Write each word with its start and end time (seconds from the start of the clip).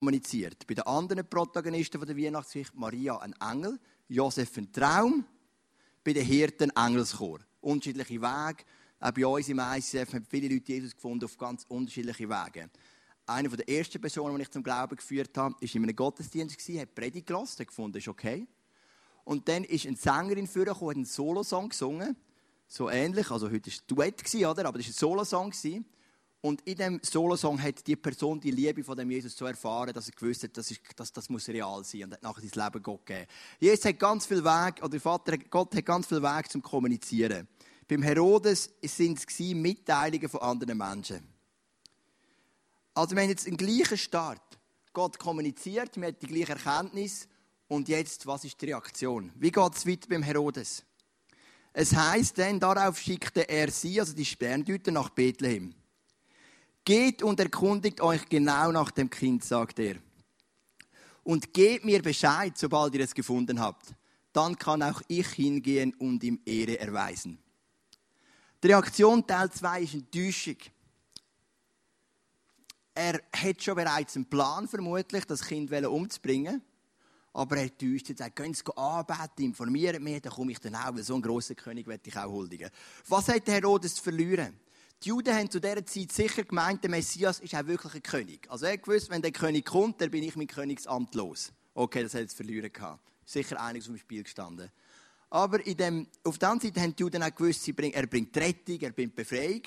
kommuniziert. 0.00 0.66
Bei 0.66 0.74
den 0.74 0.86
anderen 0.86 1.28
Protagonisten 1.28 2.00
der 2.00 2.16
Weihnachtsgeschichte, 2.16 2.76
Maria 2.76 3.18
ein 3.18 3.34
Engel, 3.38 3.78
Josef 4.08 4.56
ein 4.56 4.72
Traum, 4.72 5.26
bei 6.02 6.14
den 6.14 6.24
Hirten 6.24 6.70
ein 6.70 6.88
Engelschor. 6.88 7.40
Unterschiedliche 7.60 8.14
Wege. 8.14 8.64
Auch 8.98 9.10
bei 9.10 9.26
uns 9.26 9.48
im 9.50 9.58
ICF 9.58 10.14
haben 10.14 10.24
viele 10.24 10.48
Leute 10.48 10.72
Jesus 10.72 10.94
gefunden 10.94 11.26
auf 11.26 11.36
ganz 11.36 11.66
unterschiedliche 11.68 12.28
Wege. 12.28 12.70
Eine 13.26 13.48
der 13.50 13.68
ersten 13.68 14.00
Personen, 14.00 14.36
die 14.36 14.42
ich 14.42 14.50
zum 14.50 14.62
Glauben 14.62 14.96
geführt 14.96 15.36
habe, 15.36 15.54
war 15.54 15.74
in 15.74 15.82
einem 15.82 15.94
Gottesdienst, 15.94 16.58
hat 16.58 16.94
Predigt 16.94 17.26
gelassen, 17.26 17.60
hat 17.60 17.68
gefunden, 17.68 17.92
das 17.92 18.02
ist 18.02 18.08
okay. 18.08 18.46
Und 19.24 19.46
dann 19.48 19.64
ist 19.64 19.86
eine 19.86 19.96
Sängerin 19.96 20.46
vorgekommen, 20.46 20.88
hat 20.88 20.96
einen 20.96 21.04
Solosong 21.04 21.68
gesungen, 21.68 22.16
so 22.66 22.88
ähnlich, 22.88 23.30
also 23.30 23.50
heute 23.50 23.66
war 23.66 23.74
es 23.74 23.80
ein 23.80 23.86
Duett, 23.86 24.34
oder? 24.34 24.66
aber 24.66 24.78
das 24.78 24.86
war 24.86 24.92
ein 24.92 24.94
Solosong. 24.94 25.52
Und 26.42 26.62
in 26.62 26.76
dem 26.76 27.00
Solosong 27.02 27.60
hat 27.60 27.86
die 27.86 27.96
Person 27.96 28.40
die 28.40 28.50
Liebe 28.50 28.82
von 28.82 28.96
dem 28.96 29.10
Jesus 29.10 29.36
so 29.36 29.44
erfahren, 29.44 29.92
dass 29.92 30.08
er 30.08 30.14
gewusst 30.14 30.42
hat, 30.44 30.56
das, 30.56 30.70
ist, 30.70 30.80
das, 30.96 31.12
das 31.12 31.28
muss 31.28 31.48
real 31.48 31.84
sein 31.84 32.04
und 32.04 32.14
hat 32.14 32.22
nachher 32.22 32.40
sein 32.40 32.64
Leben 32.64 32.82
Gott 32.82 33.04
gegeben. 33.04 33.26
Jesus 33.58 33.84
hat 33.84 33.98
ganz 33.98 34.26
viel 34.26 34.42
Weg, 34.42 34.82
oder 34.82 34.98
Vater, 34.98 35.36
Gott 35.36 35.74
hat 35.74 35.84
ganz 35.84 36.06
viel 36.06 36.22
Weg 36.22 36.50
zum 36.50 36.62
Kommunizieren. 36.62 37.46
Beim 37.86 38.02
Herodes 38.02 38.70
sind 38.82 39.18
es 39.18 39.38
Mitteilungen 39.38 40.28
von 40.28 40.40
anderen 40.40 40.78
Menschen. 40.78 41.22
Also 42.94 43.14
wir 43.14 43.22
haben 43.22 43.28
jetzt 43.28 43.46
einen 43.46 43.56
gleichen 43.56 43.98
Start. 43.98 44.40
Gott 44.92 45.18
kommuniziert, 45.18 45.96
wir 45.96 46.08
haben 46.08 46.16
die 46.20 46.26
gleiche 46.26 46.52
Erkenntnis. 46.52 47.28
Und 47.68 47.88
jetzt, 47.88 48.26
was 48.26 48.44
ist 48.44 48.60
die 48.60 48.66
Reaktion? 48.66 49.30
Wie 49.36 49.52
geht 49.52 49.76
es 49.76 49.86
weiter 49.86 50.08
beim 50.08 50.22
Herodes? 50.22 50.84
Es 51.72 51.94
heißt 51.94 52.38
denn, 52.38 52.58
darauf 52.58 52.98
schickte 52.98 53.48
er 53.48 53.70
sie, 53.70 54.00
also 54.00 54.12
die 54.12 54.24
Sterndeuter, 54.24 54.90
nach 54.90 55.10
Bethlehem. 55.10 55.74
Geht 56.84 57.22
und 57.22 57.38
erkundigt 57.38 58.00
euch 58.00 58.28
genau 58.28 58.72
nach 58.72 58.90
dem 58.90 59.10
Kind, 59.10 59.44
sagt 59.44 59.78
er. 59.78 59.96
Und 61.22 61.52
gebt 61.52 61.84
mir 61.84 62.02
Bescheid, 62.02 62.56
sobald 62.56 62.94
ihr 62.94 63.04
es 63.04 63.14
gefunden 63.14 63.60
habt. 63.60 63.94
Dann 64.32 64.56
kann 64.56 64.82
auch 64.82 65.02
ich 65.08 65.28
hingehen 65.28 65.94
und 65.94 66.22
ihm 66.24 66.40
Ehre 66.44 66.78
erweisen. 66.78 67.38
Die 68.62 68.68
Reaktion 68.68 69.26
Teil 69.26 69.50
2 69.50 69.82
ist 69.82 69.94
Enttäuschung. 69.94 70.56
Er 72.94 73.20
hat 73.32 73.62
schon 73.62 73.74
bereits 73.74 74.16
einen 74.16 74.26
Plan, 74.26 74.68
vermutlich, 74.68 75.24
das 75.24 75.42
Kind 75.42 75.72
umzubringen. 75.72 76.62
Aber 77.32 77.56
er 77.56 77.76
täuscht 77.76 78.08
jetzt, 78.08 78.34
gehen 78.34 78.54
Sie 78.54 78.76
anbeten, 78.76 79.44
informieren 79.44 80.02
mich, 80.02 80.20
dann 80.20 80.32
komme 80.32 80.52
ich 80.52 80.58
dann 80.58 80.74
auch, 80.74 80.94
weil 80.94 81.02
so 81.02 81.14
einen 81.14 81.22
grossen 81.22 81.54
König 81.54 81.86
werde 81.86 82.08
ich 82.08 82.16
auch 82.16 82.28
huldigen. 82.28 82.70
Was 83.08 83.28
hat 83.28 83.46
der 83.46 83.54
Herodes 83.54 83.94
zu 83.94 84.02
verlieren? 84.02 84.58
Die 85.02 85.08
Juden 85.08 85.34
haben 85.34 85.50
zu 85.50 85.60
dieser 85.60 85.86
Zeit 85.86 86.12
sicher 86.12 86.44
gemeint, 86.44 86.82
der 86.82 86.90
Messias 86.90 87.40
ist 87.40 87.54
auch 87.54 87.66
wirklich 87.66 87.94
ein 87.94 88.02
König. 88.02 88.46
Also 88.50 88.66
er 88.66 88.76
gewusst, 88.76 89.08
wenn 89.08 89.22
der 89.22 89.32
König 89.32 89.64
kommt, 89.64 89.98
dann 90.00 90.10
bin 90.10 90.22
ich 90.22 90.36
mein 90.36 90.46
Königsamt 90.46 91.14
los. 91.14 91.52
Okay, 91.72 92.02
das 92.02 92.12
hat 92.12 92.24
es 92.24 92.34
verlieren 92.34 92.70
gehabt. 92.70 93.00
Sicher 93.24 93.58
einiges 93.58 93.88
auf 93.88 93.94
dem 93.94 93.98
Spiel 93.98 94.22
gestanden. 94.24 94.70
Aber 95.30 95.64
in 95.64 95.76
dem, 95.78 96.06
auf 96.22 96.36
der 96.36 96.50
anderen 96.50 96.68
Seite 96.68 96.82
haben 96.82 96.96
die 96.96 97.02
Juden 97.02 97.22
auch 97.22 97.34
gewusst, 97.34 97.66
er 97.66 98.06
bringt 98.06 98.36
Rettung, 98.36 98.78
er 98.80 98.90
bringt 98.90 99.14
Befreiung. 99.14 99.62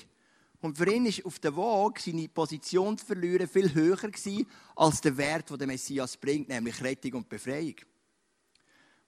Und 0.62 0.78
für 0.78 0.94
ihn 0.94 1.08
ist 1.08 1.26
auf 1.26 1.40
der 1.40 1.56
Waage 1.58 2.00
seine 2.00 2.28
Position 2.30 2.96
zu 2.98 3.06
verlieren 3.06 3.48
viel 3.48 3.74
höher 3.74 3.98
gewesen, 3.98 4.46
als 4.76 5.02
der 5.02 5.18
Wert, 5.18 5.50
den 5.50 5.58
der 5.58 5.68
Messias 5.68 6.16
bringt, 6.16 6.50
nämlich 6.50 6.82
Rettung 6.84 7.14
und 7.14 7.30
Befreiung. 7.30 7.76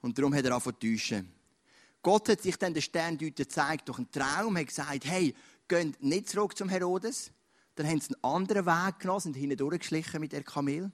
Und 0.01 0.17
darum 0.17 0.33
hat 0.33 0.43
er 0.43 0.53
angefangen 0.53 0.77
zu 0.81 0.87
täuschen. 0.87 1.31
Gott 2.01 2.29
hat 2.29 2.41
sich 2.41 2.55
dann 2.57 2.73
den 2.73 2.83
Sterndeuter 2.83 3.45
gezeigt 3.45 3.87
durch 3.89 3.97
einen 3.97 4.11
Traum, 4.11 4.57
hat 4.57 4.67
gesagt, 4.67 5.05
hey, 5.05 5.33
geht 5.67 6.01
nicht 6.01 6.29
zurück 6.29 6.57
zum 6.57 6.69
Herodes. 6.69 7.31
Dann 7.75 7.87
haben 7.87 7.99
sie 7.99 8.13
einen 8.13 8.23
anderen 8.23 8.65
Weg 8.65 8.99
genommen, 8.99 9.19
sind 9.19 9.35
hinten 9.35 9.57
durchgeschlichen 9.57 10.21
mit 10.21 10.31
der 10.31 10.43
Kamel. 10.43 10.91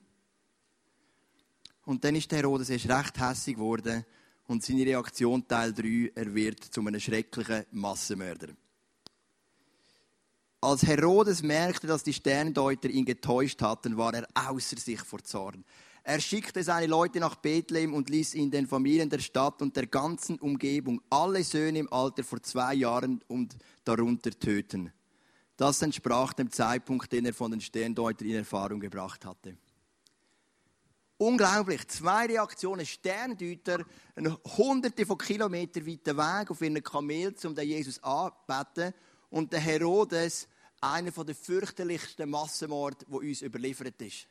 Und 1.86 2.04
dann 2.04 2.16
ist 2.16 2.32
der 2.32 2.40
Herodes 2.40 2.70
erst 2.70 2.90
recht 2.90 3.20
hässig 3.20 3.56
geworden 3.56 4.06
und 4.48 4.64
seine 4.64 4.86
Reaktion 4.86 5.48
Teil 5.48 5.74
3, 5.74 6.12
er 6.16 6.34
wird 6.34 6.64
zu 6.64 6.82
einem 6.82 7.00
schrecklichen 7.00 7.66
Massenmörder. 7.72 8.50
Als 10.60 10.84
Herodes 10.84 11.42
merkte, 11.42 11.88
dass 11.88 12.04
die 12.04 12.14
Sterndeuter 12.14 12.90
ihn 12.90 13.06
getäuscht 13.06 13.62
hatten, 13.62 13.98
war 13.98 14.14
er 14.14 14.28
außer 14.36 14.78
sich 14.78 15.02
vor 15.02 15.24
Zorn. 15.24 15.64
Er 16.04 16.20
schickte 16.20 16.64
seine 16.64 16.88
Leute 16.88 17.20
nach 17.20 17.36
Bethlehem 17.36 17.94
und 17.94 18.10
ließ 18.10 18.34
in 18.34 18.50
den 18.50 18.66
Familien 18.66 19.10
der 19.10 19.20
Stadt 19.20 19.62
und 19.62 19.76
der 19.76 19.86
ganzen 19.86 20.40
Umgebung 20.40 21.00
alle 21.12 21.44
Söhne 21.44 21.80
im 21.80 21.94
Alter 21.94 22.24
vor 22.24 22.42
zwei 22.42 22.74
Jahren 22.74 23.24
und 23.28 23.56
darunter 23.84 24.32
töten. 24.32 24.92
Das 25.58 25.82
entsprach 25.84 26.34
dem 26.34 26.50
Zeitpunkt, 26.50 27.12
den 27.12 27.26
er 27.28 27.36
von 27.36 27.52
den 27.52 27.62
Sterndeutern 27.62 28.28
in 28.28 28.36
Erfahrung 28.38 28.80
gebracht 28.80 29.26
hatte. 29.26 29.58
Unglaublich. 31.18 31.88
Zwei 31.88 32.26
Reaktionen. 32.26 32.84
Sterndeuter, 32.84 33.86
hunderte 34.58 35.06
von 35.06 35.20
Kilometern 35.20 35.86
weiter 35.86 36.18
Weg 36.18 36.50
auf 36.50 36.62
ihren 36.64 36.82
Kamel, 36.82 37.36
um 37.44 37.54
den 37.54 37.68
Jesus 37.68 38.02
anzubeten. 38.02 38.92
Und 39.30 39.54
der 39.54 39.60
Herodes, 39.60 40.48
einer 40.82 41.12
der 41.12 41.36
fürchterlichsten 41.36 42.28
Massenmorde, 42.28 43.06
der 43.08 43.20
uns 43.20 43.44
überliefert 43.44 44.02
ist 44.02 44.28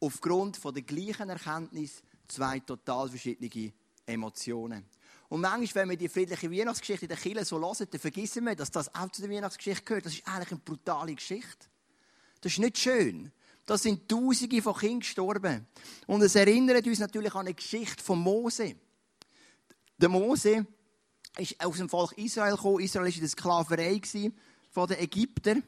aufgrund 0.00 0.56
von 0.56 0.74
der 0.74 0.82
gleichen 0.82 1.28
Erkenntnis 1.28 2.02
zwei 2.26 2.60
total 2.60 3.08
verschiedene 3.08 3.72
Emotionen. 4.06 4.84
Und 5.28 5.42
manchmal, 5.42 5.82
wenn 5.82 5.90
wir 5.90 5.96
die 5.96 6.08
friedliche 6.08 6.50
Weihnachtsgeschichte 6.50 7.04
in 7.04 7.10
der 7.10 7.18
Kirche 7.18 7.44
so 7.44 7.60
hören, 7.60 7.86
dann 7.90 8.00
vergessen 8.00 8.44
wir, 8.44 8.56
dass 8.56 8.70
das 8.70 8.94
auch 8.94 9.10
zu 9.10 9.20
der 9.20 9.30
Weihnachtsgeschichte 9.30 9.84
gehört. 9.84 10.06
Das 10.06 10.14
ist 10.14 10.26
eigentlich 10.26 10.52
eine 10.52 10.60
brutale 10.60 11.14
Geschichte. 11.14 11.66
Das 12.40 12.52
ist 12.52 12.58
nicht 12.58 12.78
schön. 12.78 13.30
Da 13.66 13.76
sind 13.76 14.08
Tausende 14.08 14.62
von 14.62 14.74
Kindern 14.74 15.00
gestorben. 15.00 15.66
Und 16.06 16.22
es 16.22 16.34
erinnert 16.34 16.86
uns 16.86 17.00
natürlich 17.00 17.34
an 17.34 17.40
eine 17.40 17.54
Geschichte 17.54 18.02
von 18.02 18.18
Mose. 18.18 18.76
Der 19.98 20.08
Mose 20.08 20.66
ist 21.36 21.62
aus 21.62 21.76
dem 21.76 21.90
Volk 21.90 22.16
Israel 22.16 22.56
gekommen. 22.56 22.80
Israel 22.80 23.06
war 23.06 23.14
in 23.14 23.20
der 23.20 23.28
Sklaverei 23.28 24.00
von 24.70 24.88
den 24.88 24.98
Ägyptern. 24.98 25.62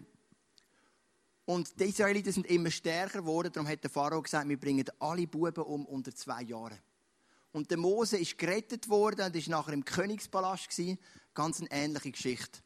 Und 1.50 1.80
die 1.80 1.86
Israeliten 1.86 2.30
sind 2.32 2.46
immer 2.46 2.70
stärker 2.70 3.22
geworden. 3.22 3.50
Darum 3.52 3.68
hat 3.68 3.82
der 3.82 3.90
Pharao 3.90 4.22
gesagt, 4.22 4.48
wir 4.48 4.56
bringen 4.56 4.84
alle 5.00 5.26
Buben 5.26 5.64
um 5.64 5.84
unter 5.84 6.14
zwei 6.14 6.42
Jahren. 6.42 6.78
Und 7.50 7.72
der 7.72 7.76
Mose 7.76 8.18
ist 8.18 8.38
gerettet 8.38 8.88
worden 8.88 9.26
und 9.26 9.34
ist 9.34 9.48
nachher 9.48 9.72
im 9.72 9.84
Königspalast 9.84 10.70
gewesen. 10.70 10.96
Ganz 11.34 11.58
eine 11.58 11.68
ähnliche 11.72 12.12
Geschichte. 12.12 12.60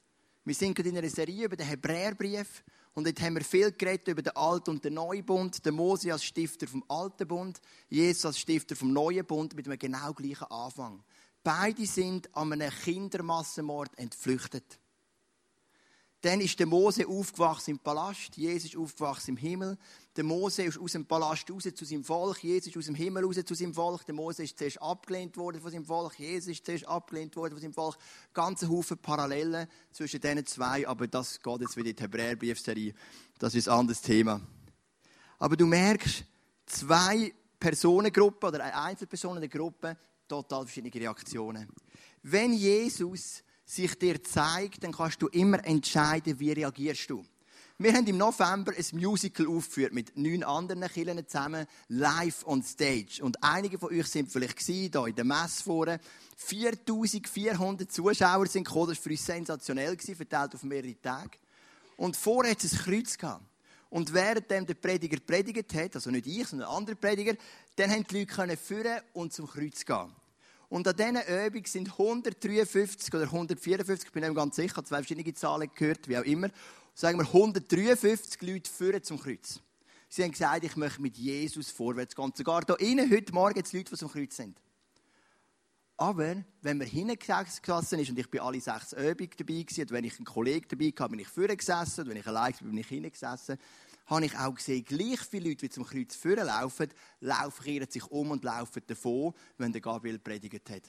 Wir 0.45 0.55
sind 0.55 0.75
gerade 0.75 0.91
in 0.91 0.99
einer 0.99 1.09
Serie 1.09 1.47
über 1.47 1.57
den 1.57 1.67
Hebräerbrief. 1.67 2.63
Und 2.93 3.07
dort 3.07 3.23
haben 3.23 3.37
wir 3.37 3.45
viel 3.45 3.73
geredet 3.73 4.09
über 4.09 4.21
den 4.21 4.37
Alten 4.37 4.69
und 4.73 4.85
den 4.85 4.93
Neuen 4.93 5.25
Bund. 5.25 5.65
Der 5.65 5.73
Mose 5.73 6.13
als 6.13 6.23
Stifter 6.23 6.69
vom 6.69 6.85
Alten 6.87 7.27
Bund, 7.27 7.63
Jesus 7.89 8.27
als 8.27 8.39
Stifter 8.39 8.77
vom 8.77 8.93
Neuen 8.93 9.25
Bund 9.25 9.57
mit 9.57 9.67
einem 9.67 9.79
genau 9.79 10.13
gleichen 10.13 10.51
Anfang. 10.51 11.03
Beide 11.43 11.87
sind 11.87 12.29
an 12.37 12.53
einem 12.53 12.71
Kindermassenmord 12.71 13.99
entflüchtet. 13.99 14.79
Dann 16.25 16.41
ist 16.41 16.59
der 16.59 16.65
Mose 16.65 17.07
aufgewachsen 17.07 17.73
im 17.73 17.79
Palast, 17.79 18.35
Jesus 18.39 18.71
ist 18.71 18.79
aufgewachsen 18.79 19.33
im 19.33 19.37
Himmel. 19.37 19.77
Der 20.17 20.25
Mose 20.25 20.63
ist 20.63 20.79
aus 20.79 20.93
dem 20.93 21.05
Palast 21.05 21.51
raus 21.51 21.69
zu 21.75 21.85
seinem 21.85 22.03
Volk, 22.03 22.43
Jesus 22.43 22.69
ist 22.69 22.79
aus 22.79 22.87
dem 22.87 22.95
Himmel 22.95 23.27
raus 23.27 23.37
zu 23.45 23.55
seinem 23.55 23.75
Volk. 23.75 24.07
Der 24.07 24.15
Mose 24.15 24.45
ist 24.45 24.57
zuerst 24.57 24.81
abgelehnt 24.81 25.37
worden 25.37 25.61
von 25.61 25.71
seinem 25.71 25.85
Volk, 25.85 26.19
Jesus 26.19 26.49
ist 26.49 26.65
zuerst 26.65 26.89
abgelehnt 26.89 27.37
worden 27.37 27.53
von 27.53 27.61
seinem 27.61 27.75
Volk. 27.75 27.99
Ganze 28.33 28.71
Haufen 28.71 28.97
Parallelen 28.97 29.67
zwischen 29.93 30.19
diesen 30.19 30.47
zwei, 30.47 30.89
aber 30.89 31.07
das 31.09 31.43
geht 31.43 31.61
jetzt 31.61 31.77
wieder 31.77 31.91
in 31.91 31.97
die 31.97 32.03
Hebräerbriefserie. 32.03 32.95
Das 33.39 33.55
ist 33.55 33.69
ein 33.69 33.81
anderes 33.81 34.01
Thema. 34.01 34.41
Aber 35.39 35.59
du 35.59 35.67
merkst, 35.67 36.25
zwei 36.65 37.35
Personengruppen 37.61 38.49
oder 38.49 38.65
eine 38.65 38.75
Einzelpersonengruppe, 38.75 39.99
total 40.27 40.65
verschiedene 40.65 40.95
Reaktionen. 40.95 41.69
Wenn 42.23 42.55
Jesus 42.55 43.44
sich 43.65 43.99
dir 43.99 44.23
zeigt, 44.23 44.85
dann 44.85 44.93
kannst 44.93 45.23
du 45.23 45.29
immer 45.29 45.65
entscheiden, 45.65 46.39
wie 46.39 46.53
reagierst 46.53 47.11
du. 47.11 47.25
Wir 47.77 47.93
haben 47.93 48.07
im 48.07 48.19
November 48.19 48.73
ein 48.77 49.01
Musical 49.01 49.49
aufgeführt 49.49 49.93
mit 49.93 50.17
neun 50.17 50.45
anderen 50.45 50.87
Kindern 50.89 51.27
zusammen, 51.27 51.67
live 51.89 52.47
on 52.47 52.63
stage. 52.63 53.19
Und 53.21 53.43
einige 53.43 53.81
von 53.81 53.91
euch 53.93 54.07
sind 54.07 54.31
vielleicht 54.31 54.61
hier 54.61 54.95
in 55.07 55.15
der 55.17 55.25
Messe 55.25 55.65
vorne. 55.65 55.99
4400 56.37 57.91
Zuschauer 57.91 58.47
sind 58.47 58.65
gekommen. 58.65 58.91
Das 58.91 58.99
war 58.99 59.03
für 59.03 59.11
uns 59.11 59.27
sensationell, 59.27 59.99
verteilt 59.99 60.55
auf 60.55 60.63
mehrere 60.63 60.95
Tage. 61.03 61.39
Und 61.97 62.17
vorher 62.17 62.53
hat 62.53 62.63
es 62.63 62.75
ein 62.75 62.79
Kreuz 62.79 63.19
gehabt. 63.19 63.45
Und 63.91 64.15
während 64.15 64.51
der 64.51 64.75
Prediger 64.75 65.19
predigt 65.19 65.75
hat, 65.75 65.97
also 65.97 66.11
nicht 66.11 66.29
ich, 66.29 66.47
sondern 66.47 66.69
ein 66.69 66.77
anderer 66.77 66.97
Prediger, 66.97 67.35
dann 67.75 67.91
haben 67.91 68.07
die 68.09 68.21
Leute 68.21 68.57
führen 68.57 69.01
und 69.15 69.33
zum 69.33 69.49
Kreuz 69.49 69.85
gehen. 69.85 70.13
Und 70.69 70.89
an 70.89 70.97
dieser 70.97 71.47
Übung 71.47 71.67
sind 71.67 71.91
153 71.91 73.15
oder 73.15 73.25
154, 73.25 74.07
ich 74.07 74.13
bin 74.13 74.23
nicht 74.23 74.35
ganz 74.35 74.57
sicher, 74.57 74.85
zwei 74.85 74.97
verschiedene 74.97 75.35
Zahlen 75.35 75.71
gehört, 75.75 76.09
wie 76.09 76.19
auch 76.19 76.25
immer, 76.25 76.49
sagen 76.95 77.19
wir 77.19 77.27
153 77.27 78.41
Leute 78.43 78.71
führen 78.71 79.03
zum 79.03 79.19
Kreuz. 79.19 79.61
Sie 80.09 80.23
haben 80.23 80.31
gesagt, 80.31 80.65
ich 80.65 80.77
möchte 80.77 81.03
mit 81.03 81.17
Jesus 81.17 81.71
vorwärts 81.71 82.15
gehen. 82.15 82.33
Sogar 82.37 82.63
hier 82.67 82.81
innen, 82.81 83.11
heute 83.11 83.33
Morgen, 83.33 83.57
jetzt 83.57 83.73
Leute, 83.73 83.91
die 83.91 83.97
zum 83.97 84.11
Kreuz 84.11 84.37
sind. 84.37 84.57
Aber 85.97 86.37
wenn 86.63 86.79
man 86.79 86.87
hingesessen 86.87 88.01
ist, 88.01 88.11
und 88.11 88.19
ich 88.19 88.31
bin 88.31 88.41
alle 88.41 88.61
sechs 88.61 88.93
Übungen 88.93 89.31
dabei 89.37 89.63
gewesen, 89.63 89.83
und 89.83 89.91
wenn 89.91 90.05
ich 90.05 90.17
einen 90.17 90.25
Kollegen 90.25 90.67
dabei 90.69 90.93
hatte, 90.97 91.11
bin 91.11 91.21
ich 91.21 91.29
vorne 91.29 91.57
gesessen, 91.57 92.03
und 92.03 92.11
wenn 92.11 92.17
ich 92.17 92.27
allein 92.27 92.53
bin, 92.59 92.71
bin 92.71 92.79
ich 92.79 92.89
hingesessen. 92.89 93.59
Habe 94.07 94.27
ich 94.27 94.37
auch 94.37 94.55
gesehen, 94.55 94.85
gleich 94.85 95.21
viele 95.21 95.49
Leute, 95.51 95.67
die 95.67 95.71
zum 95.71 95.85
Kreuz 95.85 96.15
führen 96.15 96.47
laufen, 96.47 96.89
laufen, 97.21 97.87
sich 97.89 98.07
um 98.11 98.31
und 98.31 98.45
laufen 98.45 98.83
davon, 98.87 99.35
wenn 99.59 99.73
der 99.73 99.81
Gabriel 99.81 100.19
predigt 100.19 100.71
hat. 100.71 100.83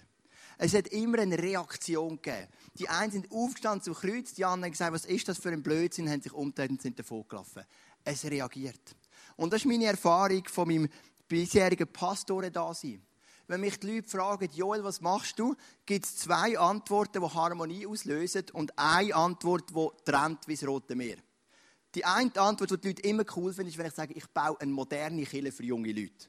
Es 0.58 0.74
hat 0.74 0.88
immer 0.90 1.20
eine 1.20 1.38
Reaktion 1.38 2.22
gegeben. 2.22 2.48
Die 2.76 2.88
einen 2.88 3.12
sind 3.12 3.32
aufgestanden 3.32 3.84
zum 3.84 3.94
Kreuz, 3.94 4.34
die 4.34 4.46
anderen 4.46 4.66
haben 4.66 4.72
gesagt, 4.72 4.94
was 4.94 5.06
ist 5.06 5.28
das 5.28 5.38
für 5.38 5.50
ein 5.50 5.64
Blödsinn, 5.64 6.10
haben 6.10 6.22
sich 6.22 6.34
umgedreht 6.34 6.70
und 6.70 6.82
sind 6.82 6.98
davon 6.98 7.26
gelaufen. 7.28 7.64
Es 8.04 8.24
reagiert. 8.26 8.96
Und 9.36 9.52
das 9.52 9.62
ist 9.62 9.68
meine 9.68 9.86
Erfahrung 9.86 10.44
von 10.48 10.68
meinem 10.68 10.90
bisherigen 11.28 11.88
Pastoren 11.88 12.54
da 12.54 12.74
sein. 12.74 13.02
Wenn 13.48 13.62
mich 13.62 13.80
die 13.80 13.96
Leute 13.96 14.10
fragen, 14.10 14.50
Joel, 14.54 14.84
was 14.84 15.02
machst 15.02 15.38
du, 15.38 15.56
gibt 15.86 16.06
es 16.06 16.16
zwei 16.16 16.58
Antworten, 16.58 17.22
die 17.22 17.34
Harmonie 17.34 17.86
auslösen 17.86 18.46
und 18.54 18.78
eine 18.78 19.14
Antwort, 19.14 19.70
die 19.70 19.88
trennt 20.04 20.48
wie 20.48 20.56
das 20.56 20.68
Rote 20.68 20.96
Meer. 20.96 21.18
Die 21.96 22.04
eine 22.04 22.36
Antwort, 22.36 22.72
die 22.72 22.78
die 22.78 22.88
Leute 22.90 23.02
immer 23.04 23.24
cool 23.36 23.54
finden, 23.54 23.70
ist, 23.70 23.78
wenn 23.78 23.88
ich 23.88 23.94
sage, 23.94 24.14
ich 24.14 24.28
baue 24.28 24.60
eine 24.60 24.72
moderne 24.72 25.26
Kille 25.26 25.52
für 25.52 25.64
junge 25.64 25.94
Leute. 25.94 26.28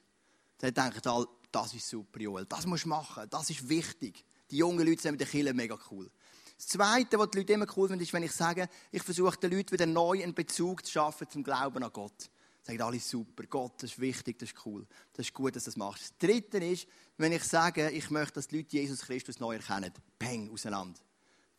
Dann 0.58 0.72
denken 0.72 1.08
alle, 1.08 1.26
das 1.50 1.74
ist 1.74 1.88
super, 1.88 2.20
Joel, 2.20 2.46
das 2.46 2.66
musst 2.66 2.84
du 2.84 2.88
machen, 2.88 3.24
das 3.28 3.50
ist 3.50 3.68
wichtig. 3.68 4.24
Die 4.50 4.58
jungen 4.58 4.86
Leute 4.86 5.02
sind 5.02 5.12
mit 5.12 5.20
der 5.20 5.26
Kille 5.26 5.52
mega 5.52 5.76
cool. 5.90 6.08
Das 6.56 6.68
Zweite, 6.68 7.18
was 7.18 7.30
die 7.30 7.38
Leute 7.38 7.52
immer 7.52 7.66
cool 7.76 7.88
finden, 7.88 8.02
ist, 8.02 8.12
wenn 8.12 8.22
ich 8.22 8.32
sage, 8.32 8.68
ich 8.92 9.02
versuche 9.02 9.36
den 9.38 9.50
Leuten 9.50 9.72
wieder 9.72 9.86
neu 9.86 10.22
einen 10.22 10.34
Bezug 10.34 10.86
zu 10.86 10.92
schaffen 10.92 11.28
zum 11.28 11.42
Glauben 11.42 11.82
an 11.82 11.92
Gott. 11.92 12.30
Sagen 12.62 12.80
alle 12.80 13.00
super, 13.00 13.44
Gott, 13.48 13.74
das 13.82 13.92
ist 13.92 14.00
wichtig, 14.00 14.38
das 14.38 14.50
ist 14.50 14.66
cool, 14.66 14.86
das 15.12 15.26
ist 15.26 15.34
gut, 15.34 15.54
dass 15.54 15.64
du 15.64 15.70
das 15.70 15.76
machst. 15.76 16.02
Das 16.02 16.18
Dritte 16.18 16.58
ist, 16.58 16.86
wenn 17.16 17.32
ich 17.32 17.44
sage, 17.44 17.90
ich 17.90 18.10
möchte, 18.10 18.34
dass 18.34 18.48
die 18.48 18.58
Leute 18.58 18.76
Jesus 18.76 19.00
Christus 19.00 19.40
neu 19.40 19.56
erkennen. 19.56 19.92
Peng, 20.18 20.50
auseinander. 20.50 21.00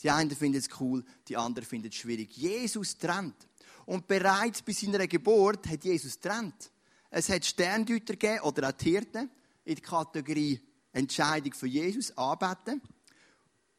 Die 0.01 0.10
einen 0.10 0.31
finden 0.31 0.60
es 0.60 0.69
cool, 0.80 1.03
die 1.27 1.38
anderen 1.38 1.68
finden 1.68 1.88
es 1.88 1.95
schwierig. 1.95 2.36
Jesus 2.36 2.98
trennt. 2.98 3.48
Und 3.88 4.06
bereits 4.06 4.62
bei 4.62 4.74
seiner 4.74 5.07
Geburt 5.07 5.66
hat 5.68 5.86
Jesus 5.86 6.19
trennt. 6.19 6.72
Es 7.10 7.30
hat 7.30 7.45
Sterndeuter 7.45 8.18
gegeben 8.18 8.42
oder 8.42 8.68
auch 8.68 8.84
Hirten 8.84 9.31
in 9.63 9.75
der 9.75 9.84
Kategorie 9.84 10.60
Entscheidung 10.92 11.54
für 11.54 11.68
Jesus, 11.68 12.16
anbeten. 12.18 12.81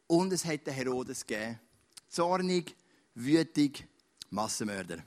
Und 0.07 0.33
es 0.33 0.45
hat 0.45 0.65
den 0.65 0.73
Herodes 0.73 1.25
gegeben. 1.25 1.59
Zornig, 2.07 2.75
wütig, 3.13 3.87
Massenmörder. 4.31 4.97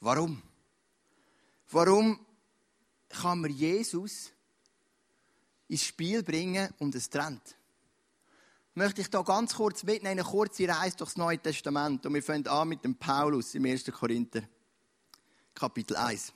Warum? 0.00 0.42
Warum 1.70 2.20
kann 3.08 3.40
man 3.40 3.52
Jesus 3.52 4.32
ins 5.68 5.82
Spiel 5.82 6.22
bringen 6.22 6.68
und 6.78 6.94
es 6.94 7.08
trennt? 7.08 7.56
Möchte 8.76 9.02
ich 9.02 9.08
da 9.08 9.22
ganz 9.22 9.54
kurz 9.54 9.84
mitnehmen, 9.84 10.18
eine 10.18 10.28
kurze 10.28 10.68
Reise 10.68 10.96
durchs 10.96 11.16
Neue 11.16 11.38
Testament. 11.38 12.04
Und 12.04 12.14
wir 12.14 12.22
fangen 12.22 12.46
an 12.48 12.68
mit 12.68 12.84
dem 12.84 12.96
Paulus 12.96 13.54
im 13.54 13.66
1. 13.66 13.84
Korinther, 13.92 14.42
Kapitel 15.54 15.96
1. 15.96 16.32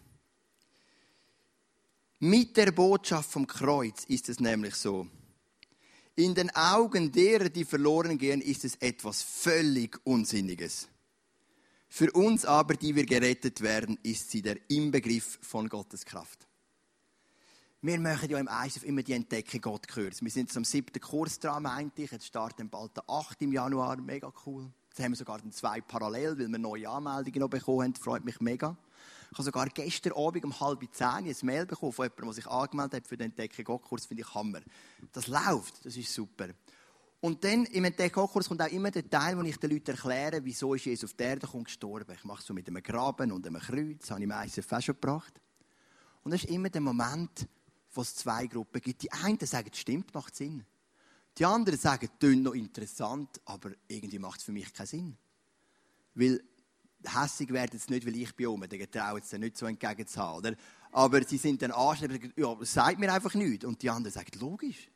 Mit 2.21 2.57
der 2.57 2.71
Botschaft 2.71 3.31
vom 3.31 3.47
Kreuz 3.47 4.05
ist 4.05 4.29
es 4.29 4.39
nämlich 4.39 4.77
so. 4.77 5.09
In 6.15 6.35
den 6.35 6.51
Augen 6.55 7.13
derer, 7.13 7.49
die 7.49 7.65
verloren 7.65 8.19
gehen, 8.19 8.41
ist 8.41 8.65
es 8.65 8.77
etwas 8.77 9.23
völlig 9.23 10.01
Unsinniges. 10.05 10.89
Für 11.89 12.11
uns 12.13 12.45
aber, 12.45 12.75
die 12.75 12.95
wir 12.95 13.07
gerettet 13.07 13.61
werden, 13.61 13.99
ist 14.03 14.31
sie 14.31 14.43
der 14.43 14.59
Inbegriff 14.69 15.39
von 15.43 15.69
Gottes 15.69 16.05
Kraft. 16.05 16.48
Wir 17.81 18.01
machen 18.01 18.29
ja 18.29 18.39
im 18.39 18.49
ISF 18.49 18.83
immer 18.83 19.05
die 19.05 19.13
Entdeckung 19.13 19.61
Gott 19.61 19.87
gehört. 19.87 20.21
Wir 20.21 20.33
sind 20.33 20.51
zum 20.51 20.65
siebten 20.65 20.99
Kurs 21.01 21.39
dran, 21.39 21.63
meinte 21.63 22.03
ich. 22.03 22.11
Jetzt 22.11 22.27
starten 22.27 22.69
bald 22.69 22.97
der 22.97 23.09
8. 23.09 23.41
im 23.43 23.53
Januar. 23.53 23.97
Mega 23.99 24.33
cool. 24.45 24.73
Jetzt 24.89 24.99
haben 24.99 25.13
wir 25.13 25.17
sogar 25.17 25.39
zwei 25.53 25.81
parallel, 25.81 26.37
weil 26.41 26.49
wir 26.49 26.59
neue 26.59 26.89
Anmeldungen 26.89 27.39
noch 27.39 27.49
bekommen 27.49 27.83
haben. 27.83 27.95
Freut 27.95 28.25
mich 28.25 28.41
mega. 28.41 28.77
Ich 29.31 29.39
habe 29.39 29.45
sogar 29.45 29.67
gestern 29.69 30.13
Abend 30.15 30.45
um 30.45 30.59
halb 30.59 30.83
zehn 30.93 31.07
ein 31.07 31.37
Mail 31.43 31.67
bekommen 31.67 31.93
von 31.93 32.07
jemandem, 32.07 32.25
der 32.25 32.35
sich 32.35 32.47
angemeldet 32.49 32.95
hat 32.95 33.07
für 33.07 33.17
den 33.17 33.31
Entdeckung 33.31 33.65
Gott-Kurs. 33.65 34.07
Finde 34.07 34.25
ich 34.25 34.35
Hammer. 34.35 34.61
Das 35.13 35.29
läuft. 35.29 35.87
Das 35.87 35.97
ist 35.97 36.13
super. 36.13 36.49
Und 37.21 37.45
dann 37.45 37.65
im 37.67 37.85
Entdeckungskurs 37.85 38.49
kommt 38.49 38.61
auch 38.61 38.73
immer 38.73 38.91
der 38.91 39.09
Teil, 39.09 39.39
wo 39.39 39.43
ich 39.43 39.57
den 39.57 39.71
Leuten 39.71 39.93
erkläre, 39.93 40.45
wieso 40.45 40.75
ist 40.75 40.85
Jesus 40.85 41.11
auf 41.11 41.17
der 41.17 41.29
Erde 41.29 41.49
gestorben. 41.63 42.13
Ich 42.13 42.25
mache 42.25 42.41
es 42.41 42.47
so 42.47 42.55
mit 42.55 42.67
einem 42.67 42.83
Graben 42.83 43.31
und 43.31 43.47
einem 43.47 43.61
Kreuz, 43.61 44.01
das 44.01 44.11
habe 44.11 44.23
ich 44.23 44.27
meistens 44.27 44.67
fast 44.67 44.87
schon 44.87 44.97
gebracht. 44.97 45.41
Und 46.25 46.33
das 46.33 46.43
ist 46.43 46.51
immer 46.51 46.71
der 46.71 46.81
Moment, 46.81 47.47
wo 47.99 48.03
es 48.03 48.15
zwei 48.15 48.47
Gruppen 48.47 48.81
gibt. 48.81 49.03
Die 49.03 49.11
einen 49.11 49.41
sagen, 49.41 49.71
es 49.73 49.79
stimmt, 49.81 50.15
macht 50.15 50.37
Sinn. 50.37 50.65
Die 51.37 51.45
anderen 51.45 51.77
sagen, 51.77 52.09
es 52.21 52.37
noch 52.37 52.55
interessant, 52.55 53.41
aber 53.45 53.73
irgendwie 53.89 54.21
macht 54.21 54.39
es 54.39 54.45
für 54.45 54.53
mich 54.53 54.73
keinen 54.73 54.87
Sinn. 54.87 55.17
Weil 56.15 56.41
hässig 57.05 57.53
werden 57.53 57.77
sie 57.77 57.93
nicht, 57.93 58.07
weil 58.07 58.15
ich 58.15 58.37
bin 58.37 58.47
oben, 58.47 58.69
dann 58.69 58.89
trauen 58.89 59.21
sie 59.25 59.37
nicht 59.41 59.59
so 59.59 59.67
entgegen 59.67 60.07
zu 60.07 60.21
haben. 60.21 60.39
Oder? 60.39 60.55
Aber 60.93 61.25
sie 61.25 61.39
sind 61.39 61.61
dann 61.61 61.73
anständig, 61.73 62.33
ja, 62.37 62.55
das 62.55 62.73
sagt 62.73 63.01
mir 63.01 63.13
einfach 63.13 63.35
nichts. 63.35 63.65
Und 63.65 63.83
die 63.83 63.91
anderen 63.91 64.15
sagen, 64.15 64.31
logisch. 64.39 64.89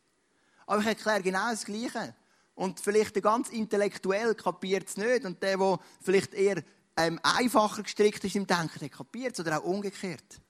Aber 0.66 0.80
ich 0.80 0.86
erkläre 0.86 1.22
genau 1.22 1.50
das 1.50 1.64
Gleiche. 1.64 2.14
Und 2.54 2.78
vielleicht 2.78 3.16
der 3.16 3.22
ganz 3.22 3.48
intellektuell 3.48 4.36
kapiert 4.36 4.88
es 4.88 4.96
nicht. 4.96 5.24
Und 5.24 5.42
der, 5.42 5.58
der 5.58 5.80
vielleicht 6.00 6.34
eher 6.34 6.62
ähm, 6.96 7.18
einfacher 7.24 7.82
gestrickt 7.82 8.22
ist 8.22 8.36
im 8.36 8.46
Denken, 8.46 8.78
der 8.78 8.90
kapiert 8.90 9.32
es. 9.32 9.40
Oder 9.40 9.58
auch 9.58 9.64
umgekehrt. 9.64 10.40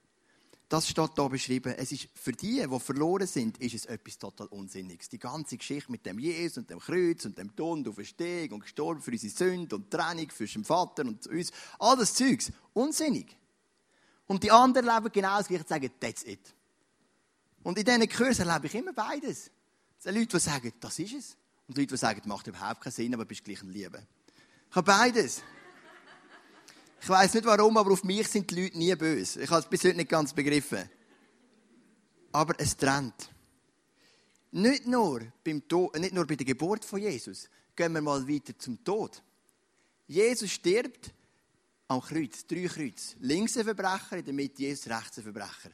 Das 0.69 0.87
steht 0.87 1.11
hier 1.15 1.29
beschrieben. 1.29 1.75
Es 1.77 1.91
ist 1.91 2.07
für 2.15 2.31
die, 2.31 2.65
die 2.67 2.79
verloren 2.79 3.27
sind, 3.27 3.59
ist 3.59 3.75
es 3.75 3.85
etwas 3.85 4.17
total 4.17 4.47
Unsinniges. 4.47 5.09
Die 5.09 5.19
ganze 5.19 5.57
Geschichte 5.57 5.91
mit 5.91 6.05
dem 6.05 6.17
Jesus 6.17 6.57
und 6.57 6.69
dem 6.69 6.79
Kreuz 6.79 7.25
und 7.25 7.37
dem 7.37 7.55
Tod 7.55 7.85
und 7.85 7.93
Verstehung 7.93 8.53
und 8.53 8.59
gestorben 8.61 9.01
für 9.01 9.11
unsere 9.11 9.33
Sünde 9.33 9.75
und 9.75 9.91
Trennung 9.91 10.29
für 10.29 10.45
den 10.45 10.63
Vater 10.63 11.03
und 11.03 11.27
uns. 11.27 11.51
All 11.77 11.97
das 11.97 12.15
Zeugs. 12.15 12.51
Unsinnig. 12.73 13.37
Und 14.25 14.43
die 14.43 14.51
anderen 14.51 14.87
leben 14.87 15.11
genau 15.11 15.37
das 15.37 15.47
Gleiche 15.47 15.63
und 15.63 15.69
sagen, 15.69 15.91
that's 15.99 16.23
it. 16.23 16.53
Und 17.61 17.77
in 17.77 17.85
diesen 17.85 18.09
Kursen 18.09 18.47
erlebe 18.47 18.67
ich 18.67 18.75
immer 18.75 18.93
beides. 18.93 19.51
Es 19.97 20.03
sind 20.03 20.15
Leute, 20.15 20.37
die 20.37 20.39
sagen, 20.39 20.73
das 20.79 20.99
ist 20.99 21.13
es. 21.13 21.37
Und 21.67 21.77
Leute, 21.77 21.93
die 21.93 21.97
sagen, 21.97 22.19
das 22.19 22.27
macht 22.27 22.47
überhaupt 22.47 22.81
keinen 22.81 22.93
Sinn, 22.93 23.13
aber 23.13 23.25
bist 23.25 23.43
gleich 23.43 23.61
ein 23.61 23.69
Liebe. 23.69 24.05
Ich 24.69 24.75
habe 24.75 24.85
beides. 24.85 25.41
Ich 27.03 27.09
weiß 27.09 27.33
nicht 27.33 27.45
warum, 27.45 27.75
aber 27.75 27.91
auf 27.91 28.05
mich 28.05 28.29
sind 28.29 28.49
die 28.49 28.63
Leute 28.63 28.77
nie 28.77 28.95
böse. 28.95 29.41
Ich 29.41 29.49
habe 29.49 29.59
es 29.59 29.67
bis 29.67 29.83
heute 29.83 29.97
nicht 29.97 30.09
ganz 30.09 30.31
begriffen. 30.31 30.89
Aber 32.31 32.57
es 32.57 32.77
trennt. 32.77 33.29
Nicht 34.51 34.87
nur, 34.87 35.19
beim 35.43 35.67
Tod, 35.67 35.99
nicht 35.99 36.13
nur 36.13 36.25
bei 36.25 36.37
der 36.37 36.45
Geburt 36.45 36.85
von 36.85 37.01
Jesus. 37.01 37.49
Gehen 37.75 37.91
wir 37.91 38.01
mal 38.01 38.25
weiter 38.25 38.57
zum 38.57 38.81
Tod. 38.85 39.21
Jesus 40.07 40.49
stirbt 40.51 41.13
am 41.89 41.99
Kreuz, 41.99 42.47
drei 42.47 42.67
Kreuz. 42.67 43.17
Links 43.19 43.57
ein 43.57 43.65
Verbrecher, 43.65 44.15
in 44.15 44.23
der 44.23 44.33
Mitte 44.33 44.61
Jesus, 44.61 44.87
rechts 44.87 45.17
ein 45.17 45.25
Verbrecher. 45.25 45.71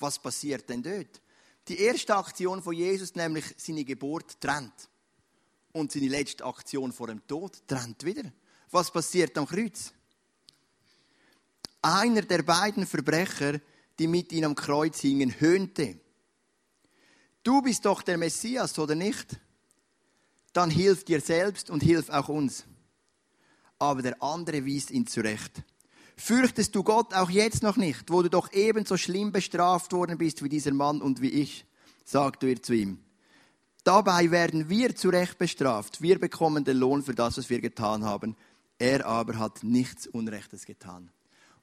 Was 0.00 0.18
passiert 0.18 0.68
denn 0.68 0.82
dort? 0.82 1.22
Die 1.68 1.78
erste 1.78 2.16
Aktion 2.16 2.60
von 2.60 2.74
Jesus, 2.74 3.14
nämlich 3.14 3.44
seine 3.56 3.84
Geburt, 3.84 4.40
trennt. 4.40 4.88
Und 5.70 5.92
seine 5.92 6.08
letzte 6.08 6.44
Aktion 6.44 6.92
vor 6.92 7.06
dem 7.06 7.24
Tod 7.24 7.62
trennt 7.68 8.04
wieder. 8.04 8.32
Was 8.72 8.90
passiert 8.90 9.38
am 9.38 9.46
Kreuz? 9.46 9.92
Einer 11.82 12.22
der 12.22 12.42
beiden 12.42 12.86
Verbrecher, 12.86 13.60
die 13.98 14.06
mit 14.06 14.32
ihm 14.32 14.44
am 14.44 14.54
Kreuz 14.54 15.00
hingen, 15.00 15.40
höhnte. 15.40 15.98
Du 17.42 17.60
bist 17.60 17.84
doch 17.84 18.02
der 18.02 18.18
Messias, 18.18 18.78
oder 18.78 18.94
nicht? 18.94 19.40
Dann 20.52 20.70
hilf 20.70 21.04
dir 21.04 21.20
selbst 21.20 21.70
und 21.70 21.82
hilf 21.82 22.08
auch 22.08 22.28
uns. 22.28 22.64
Aber 23.78 24.02
der 24.02 24.22
andere 24.22 24.64
wies 24.64 24.90
ihn 24.90 25.08
zurecht. 25.08 25.62
Fürchtest 26.16 26.74
du 26.74 26.84
Gott 26.84 27.14
auch 27.14 27.30
jetzt 27.30 27.64
noch 27.64 27.76
nicht, 27.76 28.10
wo 28.10 28.22
du 28.22 28.30
doch 28.30 28.52
ebenso 28.52 28.96
schlimm 28.96 29.32
bestraft 29.32 29.92
worden 29.92 30.18
bist 30.18 30.44
wie 30.44 30.48
dieser 30.48 30.72
Mann 30.72 31.02
und 31.02 31.20
wie 31.20 31.30
ich? 31.30 31.66
sagte 32.04 32.46
er 32.48 32.62
zu 32.62 32.74
ihm. 32.74 32.98
Dabei 33.82 34.30
werden 34.30 34.68
wir 34.68 34.94
zu 34.94 35.08
Recht 35.08 35.38
bestraft. 35.38 36.00
Wir 36.00 36.20
bekommen 36.20 36.64
den 36.64 36.76
Lohn 36.76 37.02
für 37.02 37.14
das, 37.14 37.38
was 37.38 37.50
wir 37.50 37.60
getan 37.60 38.04
haben. 38.04 38.36
Er 38.78 39.06
aber 39.06 39.38
hat 39.38 39.64
nichts 39.64 40.06
Unrechtes 40.06 40.66
getan. 40.66 41.10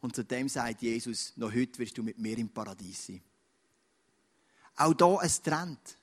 Und 0.02 0.16
zu 0.16 0.24
dem 0.24 0.48
sagt 0.48 0.82
Jesus, 0.82 1.34
noch 1.36 1.54
heute 1.54 1.78
wirst 1.80 1.98
du 1.98 2.04
mit 2.04 2.18
mir 2.18 2.38
im 2.38 2.50
Paradies 2.50 3.08
sein. 3.08 3.22
Auch 4.78 4.94
da 4.94 5.18
ein 5.18 5.32
Trend. 5.44 5.98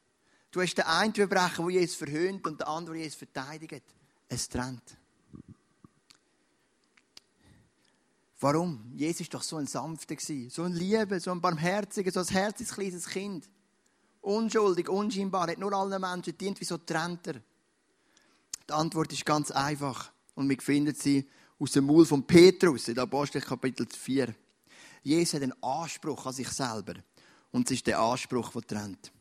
Du 0.51 0.61
hast 0.61 0.75
den 0.75 0.85
einen 0.85 1.15
Verbrecher, 1.15 1.63
der 1.63 1.71
Jesus 1.71 1.97
verhöhnt 1.97 2.47
und 2.47 2.61
den 2.61 2.67
anderen, 2.67 2.99
der 2.99 3.05
Jesus 3.05 3.19
verteidigt. 3.19 3.83
Es 4.29 4.49
Trend. 4.49 4.83
Warum? 8.39 8.93
Jesus 8.95 9.27
war 9.33 9.41
doch 9.41 9.43
so 9.43 9.57
ein 9.57 9.67
Sanfter, 9.67 10.17
so 10.51 10.63
ein 10.65 10.73
Liebe, 10.73 11.19
so 11.21 11.31
ein 11.31 11.41
Barmherziger, 11.41 12.13
so 12.13 12.21
ein 12.21 12.27
herzliches 12.27 12.75
kleines 12.75 13.07
Kind. 13.07 13.49
Unschuldig, 14.21 14.89
unscheinbar, 14.89 15.49
hat 15.49 15.59
nur 15.59 15.73
allen 15.73 16.01
Menschen 16.01 16.37
dient, 16.37 16.61
wieso 16.61 16.77
trennt 16.79 17.27
er? 17.29 17.41
Die 18.69 18.73
Antwort 18.73 19.13
ist 19.13 19.25
ganz 19.25 19.51
einfach 19.51 20.11
und 20.35 20.49
wir 20.49 20.61
finden 20.61 20.95
sie 20.95 21.27
aus 21.59 21.73
dem 21.73 21.87
Maul 21.87 22.05
von 22.05 22.27
Petrus 22.27 22.89
in 22.89 22.99
Apostel 22.99 23.41
Kapitel 23.41 23.87
4. 23.87 24.35
Jesus 25.03 25.35
hat 25.35 25.43
einen 25.43 25.63
Anspruch 25.63 26.27
an 26.27 26.35
sich 26.35 26.49
selber 26.49 26.95
und 27.51 27.67
es 27.67 27.79
ist 27.79 27.87
der 27.87 27.99
Anspruch, 27.99 28.53
der 28.53 28.63
trennt. 28.63 29.13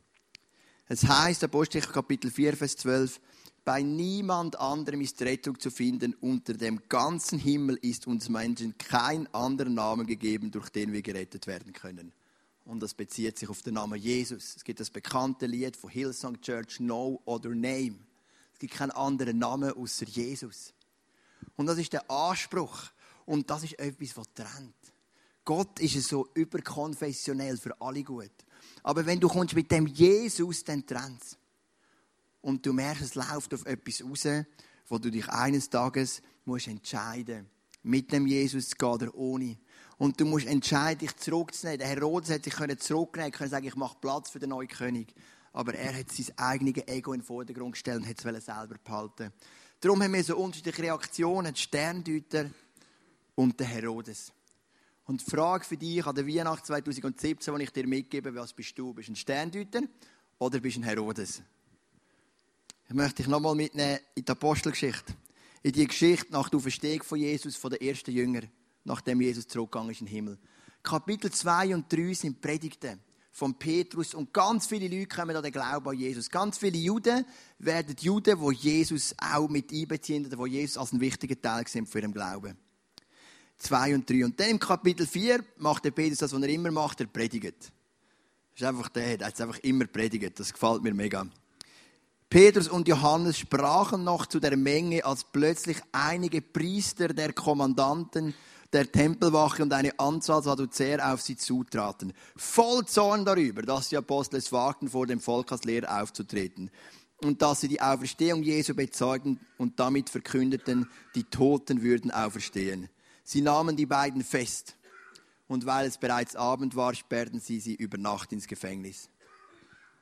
Es 0.87 1.03
heißt 1.03 1.43
Apostel 1.45 1.81
Kapitel 1.81 2.29
4, 2.29 2.57
Vers 2.57 2.75
12, 2.77 3.21
Bei 3.63 3.81
niemand 3.81 4.59
anderem 4.59 5.01
ist 5.01 5.21
Rettung 5.21 5.59
zu 5.59 5.71
finden. 5.71 6.13
Unter 6.15 6.53
dem 6.53 6.81
ganzen 6.89 7.39
Himmel 7.39 7.77
ist 7.81 8.05
uns 8.05 8.29
Menschen 8.29 8.77
kein 8.77 9.33
anderer 9.33 9.69
Name 9.69 10.05
gegeben, 10.05 10.51
durch 10.51 10.69
den 10.69 10.91
wir 10.91 11.01
gerettet 11.01 11.47
werden 11.47 11.73
können. 11.73 12.13
Und 12.65 12.83
das 12.83 12.93
bezieht 12.93 13.39
sich 13.39 13.49
auf 13.49 13.61
den 13.61 13.75
Namen 13.75 13.99
Jesus. 13.99 14.57
Es 14.57 14.63
gibt 14.63 14.79
das 14.79 14.89
bekannte 14.89 15.45
Lied 15.45 15.77
von 15.77 15.89
Hillsong 15.89 16.41
Church, 16.41 16.79
No 16.79 17.21
Other 17.25 17.51
Name. 17.51 17.95
Es 18.53 18.59
gibt 18.59 18.73
keinen 18.73 18.91
anderen 18.91 19.39
Namen 19.39 19.71
außer 19.71 20.05
Jesus. 20.05 20.74
Und 21.55 21.67
das 21.67 21.77
ist 21.77 21.93
der 21.93 22.09
Anspruch. 22.09 22.83
Und 23.25 23.49
das 23.49 23.63
ist 23.63 23.79
etwas, 23.79 24.17
was 24.17 24.33
trennt. 24.33 24.75
Gott 25.43 25.79
ist 25.79 26.07
so 26.07 26.27
überkonfessionell 26.33 27.57
für 27.57 27.79
alle 27.81 28.03
gut. 28.03 28.31
Aber 28.83 29.05
wenn 29.05 29.19
du 29.19 29.27
kommst 29.27 29.55
mit 29.55 29.71
dem 29.71 29.87
Jesus, 29.87 30.63
dann 30.63 30.85
trennt. 30.85 31.37
Und 32.41 32.65
du 32.65 32.73
merkst, 32.73 33.03
es 33.03 33.15
läuft 33.15 33.53
auf 33.53 33.65
etwas 33.65 34.03
raus, 34.03 34.45
wo 34.87 34.97
du 34.97 35.09
dich 35.09 35.27
eines 35.29 35.69
Tages 35.69 36.21
musst 36.45 36.67
entscheiden 36.67 37.49
mit 37.85 38.11
dem 38.11 38.25
Jesus 38.25 38.69
zu 38.69 38.75
gehen 38.75 38.89
oder 38.89 39.15
ohne. 39.15 39.57
Und 39.97 40.19
du 40.19 40.25
musst 40.25 40.47
entscheiden, 40.47 40.99
dich 40.99 41.15
zurückzunehmen. 41.15 41.79
Der 41.79 41.87
Herodes 41.87 42.29
hätte 42.29 42.49
sich 42.49 42.79
zurücknehmen 42.79 43.31
können, 43.31 43.49
sagen, 43.49 43.67
ich 43.67 43.75
mache 43.75 43.97
Platz 44.01 44.29
für 44.29 44.39
den 44.39 44.49
neuen 44.49 44.67
König. 44.67 45.13
Aber 45.53 45.73
er 45.73 45.97
hat 45.97 46.11
sein 46.11 46.37
eigenes 46.37 46.87
Ego 46.87 47.13
in 47.13 47.21
den 47.21 47.25
Vordergrund 47.25 47.73
gestellt 47.73 48.01
und 48.01 48.07
hat 48.07 48.17
es 48.17 48.45
selber 48.45 48.75
behalten. 48.83 49.31
Darum 49.79 50.01
haben 50.01 50.13
wir 50.13 50.23
so 50.23 50.37
unterschiedliche 50.37 50.83
Reaktionen, 50.83 51.53
die 51.53 51.59
Sterndeuter 51.59 52.49
und 53.35 53.59
der 53.59 53.67
Herodes. 53.67 54.31
Und 55.05 55.21
die 55.25 55.29
Frage 55.29 55.65
für 55.65 55.77
dich 55.77 56.05
an 56.05 56.15
der 56.15 56.27
Weihnacht 56.27 56.65
2017, 56.65 57.55
die 57.55 57.63
ich 57.63 57.71
dir 57.71 57.85
mitgebe, 57.85 58.33
was 58.33 58.53
bist 58.53 58.77
du? 58.77 58.93
Bist 58.93 59.09
du 59.09 59.13
ein 59.13 59.15
Sterndeuter 59.15 59.81
oder 60.39 60.59
bist 60.59 60.77
du 60.77 60.81
ein 60.81 60.83
Herodes? 60.83 61.41
Ich 62.87 62.95
möchte 62.95 63.15
dich 63.15 63.27
nochmal 63.27 63.55
mitnehmen 63.55 63.99
in 64.15 64.25
die 64.25 64.31
Apostelgeschichte. 64.31 65.13
In 65.61 65.71
die 65.71 65.87
Geschichte 65.87 66.31
nach 66.31 66.49
der 66.49 66.57
Auferstehung 66.57 67.03
von 67.03 67.19
Jesus, 67.19 67.55
von 67.55 67.71
den 67.71 67.81
ersten 67.81 68.11
Jüngern, 68.11 68.49
nachdem 68.83 69.21
Jesus 69.21 69.47
zurückgegangen 69.47 69.91
ist 69.91 70.01
in 70.01 70.07
den 70.07 70.13
Himmel. 70.13 70.37
Kapitel 70.81 71.31
2 71.31 71.75
und 71.75 71.91
3 71.91 72.13
sind 72.13 72.41
Predigten 72.41 72.99
von 73.35 73.53
Petrus 73.55 74.13
und 74.13 74.31
ganz 74.33 74.65
viele 74.65 74.87
Leute 74.87 75.13
kommen 75.13 75.35
an 75.35 75.43
den 75.43 75.51
Glauben 75.51 75.89
an 75.89 75.97
Jesus. 75.97 76.29
Ganz 76.29 76.57
viele 76.57 76.77
Juden 76.77 77.25
werden 77.59 77.93
Juden, 77.99 78.39
die 78.39 78.55
Jesus 78.55 79.13
auch 79.17 79.49
mit 79.49 79.73
einbeziehen 79.73 80.25
oder 80.25 80.45
die 80.45 80.51
Jesus 80.51 80.77
als 80.77 80.93
einen 80.93 81.01
wichtigen 81.01 81.41
Teil 81.41 81.67
sind 81.67 81.89
für 81.89 81.99
ihren 81.99 82.13
Glauben. 82.13 82.57
2 83.57 83.95
und 83.95 84.09
3. 84.09 84.23
Und 84.23 84.39
dann 84.39 84.51
im 84.51 84.59
Kapitel 84.59 85.05
4 85.05 85.43
macht 85.57 85.83
der 85.83 85.91
Petrus 85.91 86.19
das, 86.19 86.31
was 86.31 86.41
er 86.41 86.47
immer 86.47 86.71
macht, 86.71 87.01
er 87.01 87.07
predigt. 87.07 87.59
Das 87.59 88.61
ist 88.61 88.63
einfach 88.63 88.87
der, 88.87 89.17
der 89.17 89.27
hat 89.27 89.41
einfach 89.41 89.59
immer 89.59 89.85
predigt. 89.85 90.39
Das 90.39 90.53
gefällt 90.53 90.81
mir 90.81 90.93
mega. 90.93 91.27
Petrus 92.29 92.69
und 92.69 92.87
Johannes 92.87 93.37
sprachen 93.37 94.05
noch 94.05 94.27
zu 94.27 94.39
der 94.39 94.55
Menge, 94.55 95.03
als 95.03 95.25
plötzlich 95.25 95.81
einige 95.91 96.41
Priester 96.41 97.09
der 97.09 97.33
Kommandanten 97.33 98.33
der 98.75 98.91
Tempelwache 98.91 99.63
und 99.63 99.71
eine 99.71 99.97
Anzahl 99.99 100.43
Sadduzäer 100.43 101.13
auf 101.13 101.21
sie 101.21 101.37
zutraten. 101.37 102.13
Voll 102.35 102.85
Zorn 102.85 103.23
darüber, 103.23 103.61
dass 103.61 103.87
die 103.87 103.95
Apostel 103.95 104.35
es 104.35 104.51
wagten, 104.51 104.89
vor 104.89 105.07
dem 105.07 105.21
Volk 105.21 105.51
als 105.53 105.63
Lehrer 105.63 106.01
aufzutreten. 106.01 106.69
Und 107.23 107.41
dass 107.41 107.61
sie 107.61 107.69
die 107.69 107.81
Auferstehung 107.81 108.43
Jesu 108.43 108.75
bezeugten 108.75 109.39
und 109.57 109.79
damit 109.79 110.09
verkündeten, 110.09 110.89
die 111.15 111.23
Toten 111.23 111.81
würden 111.81 112.11
auferstehen. 112.11 112.89
Sie 113.23 113.41
nahmen 113.41 113.77
die 113.77 113.85
beiden 113.85 114.23
fest. 114.23 114.75
Und 115.47 115.65
weil 115.65 115.87
es 115.87 115.97
bereits 115.97 116.35
Abend 116.35 116.75
war, 116.75 116.93
sperrten 116.93 117.39
sie 117.39 117.61
sie 117.61 117.75
über 117.75 117.97
Nacht 117.97 118.33
ins 118.33 118.47
Gefängnis. 118.47 119.09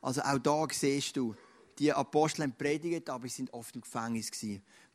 Also 0.01 0.22
auch 0.22 0.39
da 0.39 0.65
siehst 0.72 1.15
du, 1.15 1.36
die 1.77 1.94
Apostel 1.94 2.44
haben 2.44 2.53
predigt, 2.53 3.10
aber 3.10 3.27
sie 3.27 3.36
sind 3.36 3.53
oft 3.53 3.75
im 3.75 3.82
Gefängnis. 3.82 4.32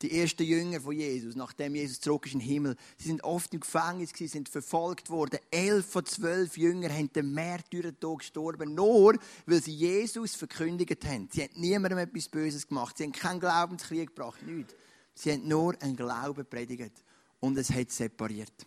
Die 0.02 0.20
ersten 0.20 0.44
Jünger 0.44 0.80
von 0.80 0.94
Jesus, 0.94 1.34
nachdem 1.34 1.74
Jesus 1.74 2.00
zurück 2.00 2.26
ist 2.26 2.32
in 2.32 2.38
den 2.38 2.48
Himmel, 2.48 2.76
sie 2.96 3.08
sind 3.08 3.24
oft 3.24 3.52
im 3.52 3.60
Gefängnis 3.60 4.12
gewesen, 4.12 4.32
sind 4.32 4.48
verfolgt 4.48 5.10
worden. 5.10 5.40
Elf 5.50 5.86
von 5.86 6.06
zwölf 6.06 6.56
Jüngern 6.56 6.92
haben 6.92 7.12
den 7.12 7.32
Märtyrertod 7.32 8.20
gestorben, 8.20 8.74
nur 8.74 9.18
weil 9.46 9.60
sie 9.60 9.74
Jesus 9.74 10.36
verkündigt 10.36 11.04
haben. 11.04 11.28
Sie 11.32 11.42
haben 11.42 11.60
niemandem 11.60 11.98
etwas 11.98 12.28
Böses 12.28 12.68
gemacht. 12.68 12.96
Sie 12.96 13.04
haben 13.04 13.12
keinen 13.12 13.40
Glaubenskrieg 13.40 14.14
gebracht, 14.14 14.40
nichts. 14.46 14.74
Sie 15.14 15.32
haben 15.32 15.48
nur 15.48 15.80
einen 15.82 15.96
Glauben 15.96 16.46
predigt. 16.46 16.92
Und 17.40 17.58
es 17.58 17.70
hat 17.70 17.90
separiert. 17.90 18.66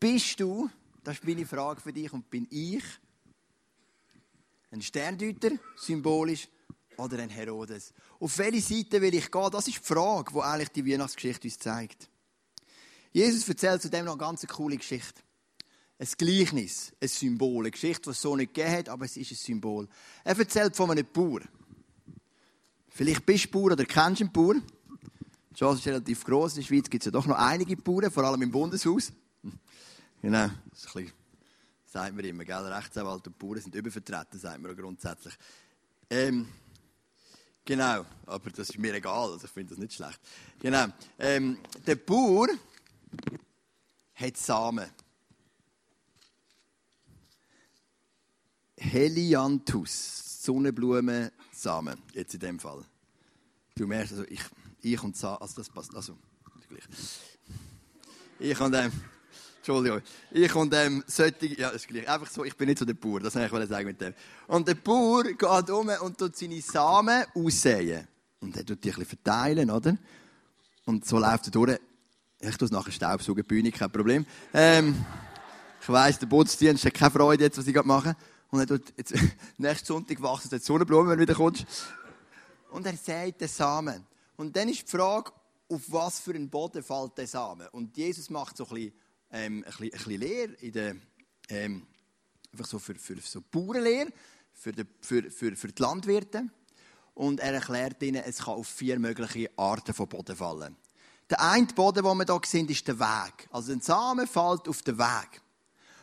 Bist 0.00 0.40
du, 0.40 0.68
das 1.04 1.18
ist 1.18 1.24
meine 1.24 1.46
Frage 1.46 1.80
für 1.80 1.92
dich, 1.92 2.12
und 2.12 2.28
bin 2.30 2.48
ich 2.50 2.82
ein 4.70 4.82
Sterndeuter, 4.82 5.50
symbolisch, 5.76 6.48
oder 6.98 7.18
ein 7.18 7.30
Herodes? 7.30 7.92
Auf 8.20 8.38
welche 8.38 8.60
Seite 8.60 9.00
will 9.00 9.14
ich 9.14 9.30
gehen? 9.30 9.50
Das 9.50 9.66
ist 9.68 9.78
die 9.78 9.82
Frage, 9.82 10.32
die 10.32 10.40
eigentlich 10.40 10.68
die 10.70 10.86
Weihnachtsgeschichte 10.86 11.48
uns 11.48 11.58
zeigt. 11.58 12.08
Jesus 13.12 13.48
erzählt 13.48 13.82
zudem 13.82 14.04
noch 14.04 14.12
eine 14.12 14.20
ganz 14.20 14.46
coole 14.46 14.76
Geschichte. 14.76 15.22
Ein 15.98 16.08
Gleichnis, 16.16 16.92
ein 17.00 17.08
Symbol, 17.08 17.64
eine 17.64 17.70
Geschichte, 17.70 18.02
die 18.02 18.10
es 18.10 18.20
so 18.20 18.36
nicht 18.36 18.54
gegeben 18.54 18.76
hat, 18.76 18.88
aber 18.88 19.04
es 19.04 19.16
ist 19.16 19.32
ein 19.32 19.36
Symbol. 19.36 19.88
Er 20.22 20.38
erzählt 20.38 20.76
von 20.76 20.90
einem 20.90 21.06
Bauer. 21.12 21.40
Vielleicht 22.90 23.24
bist 23.26 23.46
du 23.46 23.50
Bauer 23.50 23.72
oder 23.72 23.84
kennst 23.84 24.20
einen 24.20 24.32
Bauer. 24.32 24.54
Die 24.54 25.54
Chance 25.54 25.80
ist 25.80 25.86
relativ 25.86 26.24
groß. 26.24 26.54
In 26.54 26.60
der 26.60 26.66
Schweiz 26.66 26.90
gibt 26.90 27.02
es 27.02 27.06
ja 27.06 27.10
doch 27.10 27.26
noch 27.26 27.36
einige 27.36 27.76
Bauern, 27.76 28.10
vor 28.10 28.24
allem 28.24 28.42
im 28.42 28.50
Bundeshaus. 28.50 29.12
Genau, 30.20 30.48
das 30.70 30.80
ist 30.80 30.96
ein 30.96 31.04
bisschen 31.04 31.18
sagt 31.88 32.14
man 32.14 32.24
immer, 32.24 32.44
gell? 32.44 32.56
Rechtsanwalt 32.56 33.26
und 33.26 33.38
Bauern 33.38 33.60
sind 33.60 33.74
übervertreten, 33.74 34.38
sagt 34.38 34.60
man 34.60 34.76
grundsätzlich. 34.76 35.34
Ähm, 36.10 36.48
genau, 37.68 38.06
aber 38.24 38.50
das 38.50 38.70
ist 38.70 38.78
mir 38.78 38.94
egal, 38.94 39.32
also 39.32 39.44
ich 39.44 39.50
finde 39.50 39.70
das 39.70 39.78
nicht 39.78 39.92
schlecht. 39.92 40.18
Genau, 40.58 40.86
ähm, 41.18 41.58
der 41.86 41.96
Bauer 41.96 42.48
hat 44.14 44.36
Samen. 44.38 44.90
Helianthus, 48.78 50.44
Sonnenblumensamen, 50.44 52.00
jetzt 52.14 52.34
in 52.34 52.40
dem 52.40 52.58
Fall. 52.58 52.84
Du 53.74 53.86
merkst, 53.86 54.12
also 54.12 54.24
ich, 54.28 54.40
ich 54.80 55.02
und 55.02 55.16
Samen, 55.16 55.42
also 55.42 55.56
das 55.56 55.68
passt, 55.68 55.94
also, 55.94 56.16
gleich. 56.68 56.84
Ich 58.38 58.58
und 58.60 58.74
ähm, 58.74 58.92
Entschuldigung. 59.68 60.00
Ich 60.30 60.54
und 60.54 60.74
ähm, 60.74 61.04
solche, 61.06 61.60
ja, 61.60 61.68
ist 61.68 61.86
gleich. 61.86 62.08
Einfach 62.08 62.30
so, 62.30 62.42
ich 62.42 62.56
bin 62.56 62.68
nicht 62.68 62.78
so 62.78 62.86
der 62.86 62.94
Bauer, 62.94 63.20
das 63.20 63.34
wollte 63.34 63.64
ich 63.64 63.68
sagen 63.68 63.86
mit 63.86 64.00
dem. 64.00 64.14
Und 64.46 64.66
der 64.66 64.76
Bauer 64.76 65.24
geht 65.24 65.70
um 65.70 65.90
und 66.00 66.16
tut 66.16 66.34
seine 66.34 66.58
Samen 66.62 67.24
aussehen. 67.34 68.08
Und 68.40 68.56
er 68.56 68.64
tut 68.64 68.82
die 68.82 68.94
ein 68.94 69.04
verteilen, 69.04 69.70
oder? 69.70 69.98
Und 70.86 71.04
so 71.04 71.18
läuft 71.18 71.48
er 71.48 71.50
durch. 71.50 71.78
Ich 72.40 72.56
tue 72.56 72.64
es 72.64 72.72
nachher 72.72 72.92
Staubsaugen, 72.92 73.44
Bühne, 73.44 73.70
kein 73.70 73.92
Problem. 73.92 74.24
Ähm, 74.54 75.04
ich 75.82 75.88
weiss, 75.90 76.18
der 76.18 76.28
Putzdienst 76.28 76.86
hat 76.86 76.94
keine 76.94 77.10
Freude 77.10 77.44
jetzt, 77.44 77.58
was 77.58 77.66
ich 77.66 77.74
gerade 77.74 77.88
mache. 77.88 78.16
Und 78.50 78.60
er 78.60 78.66
tut, 78.66 78.94
jetzt, 78.96 79.12
nächsten 79.58 79.86
Sonntag 79.86 80.22
wachsen 80.22 80.48
die 80.48 80.58
Sonnenblumen, 80.60 81.10
wenn 81.10 81.18
du 81.18 81.22
wieder 81.24 81.34
kommst. 81.34 81.66
Und 82.70 82.86
er 82.86 82.96
sät 82.96 83.38
den 83.38 83.48
Samen. 83.48 84.06
Und 84.36 84.56
dann 84.56 84.70
ist 84.70 84.90
die 84.90 84.96
Frage, 84.96 85.30
auf 85.68 85.82
was 85.88 86.20
für 86.20 86.30
einen 86.30 86.48
Boden 86.48 86.82
fällt 86.82 87.18
der 87.18 87.26
Samen? 87.26 87.68
Und 87.72 87.94
Jesus 87.98 88.30
macht 88.30 88.56
so 88.56 88.66
ein 88.68 88.74
bisschen 88.74 88.92
ähm, 89.30 89.64
ein, 89.66 89.90
bisschen, 89.90 90.20
Lehre 90.20 90.52
in 90.54 90.72
der, 90.72 90.96
ähm, 91.48 91.86
einfach 92.52 92.66
so 92.66 92.78
für, 92.78 92.94
für 92.94 93.20
so 93.20 93.42
Bauernlehre, 93.50 94.10
für 94.52 94.72
die, 94.72 94.84
für, 95.00 95.30
für, 95.30 95.56
für 95.56 95.68
die 95.68 95.82
Landwirte. 95.82 96.48
Und 97.14 97.40
er 97.40 97.54
erklärt 97.54 98.02
ihnen, 98.02 98.22
es 98.24 98.38
kann 98.38 98.54
auf 98.54 98.68
vier 98.68 98.98
mögliche 98.98 99.50
Arten 99.56 99.92
von 99.92 100.08
Boden 100.08 100.36
fallen. 100.36 100.76
Der 101.30 101.40
eine 101.40 101.66
Boden, 101.66 102.04
den 102.04 102.16
wir 102.16 102.24
hier 102.24 102.40
sehen, 102.46 102.68
ist 102.68 102.86
der 102.88 102.98
Weg. 102.98 103.48
Also 103.50 103.72
ein 103.72 103.80
Samen 103.80 104.26
fällt 104.26 104.68
auf 104.68 104.82
den 104.82 104.98
Weg. 104.98 105.42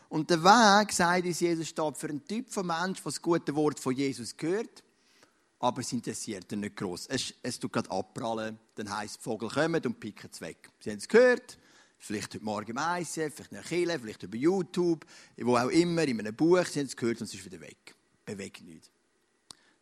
Und 0.09 0.29
der 0.29 0.43
Weg, 0.43 0.91
sagt 0.91 1.25
uns 1.25 1.39
Jesus, 1.39 1.67
steht 1.67 1.97
für 1.97 2.09
einen 2.09 2.25
Typ 2.25 2.51
von 2.51 2.67
Mensch, 2.67 3.01
der 3.01 3.11
das 3.11 3.21
gute 3.21 3.55
Wort 3.55 3.79
von 3.79 3.95
Jesus 3.95 4.37
gehört, 4.37 4.83
aber 5.59 5.81
es 5.81 5.91
interessiert 5.93 6.51
ihn 6.51 6.59
nicht 6.59 6.75
gross. 6.75 7.07
Es, 7.07 7.33
es 7.41 7.59
tut 7.59 7.73
gerade 7.73 7.89
abprallen, 7.89 8.59
dann 8.75 8.95
heisst, 8.95 9.17
die 9.17 9.23
Vogel 9.23 9.49
kommen 9.49 9.83
und 9.83 9.99
picken 9.99 10.29
es 10.31 10.41
weg. 10.41 10.69
Sie 10.79 10.91
haben 10.91 10.99
es 10.99 11.07
gehört, 11.07 11.57
Vielleicht 11.97 12.33
heute 12.33 12.43
Morgen 12.43 12.71
im 12.71 12.77
ICF, 12.77 13.33
vielleicht 13.33 13.51
in 13.51 13.57
der 13.57 13.63
Kirche, 13.63 13.99
vielleicht 13.99 14.23
über 14.23 14.37
YouTube, 14.37 15.05
wo 15.37 15.57
auch 15.57 15.69
immer, 15.69 16.03
in 16.03 16.19
einem 16.19 16.35
Buch, 16.35 16.65
sie 16.65 16.79
haben 16.79 16.87
es 16.87 16.95
gehört 16.95 17.21
und 17.21 17.27
es 17.27 17.33
ist 17.33 17.45
wieder 17.45 17.59
weg. 17.61 17.95
Bewegt 18.25 18.61
nichts. 18.61 18.89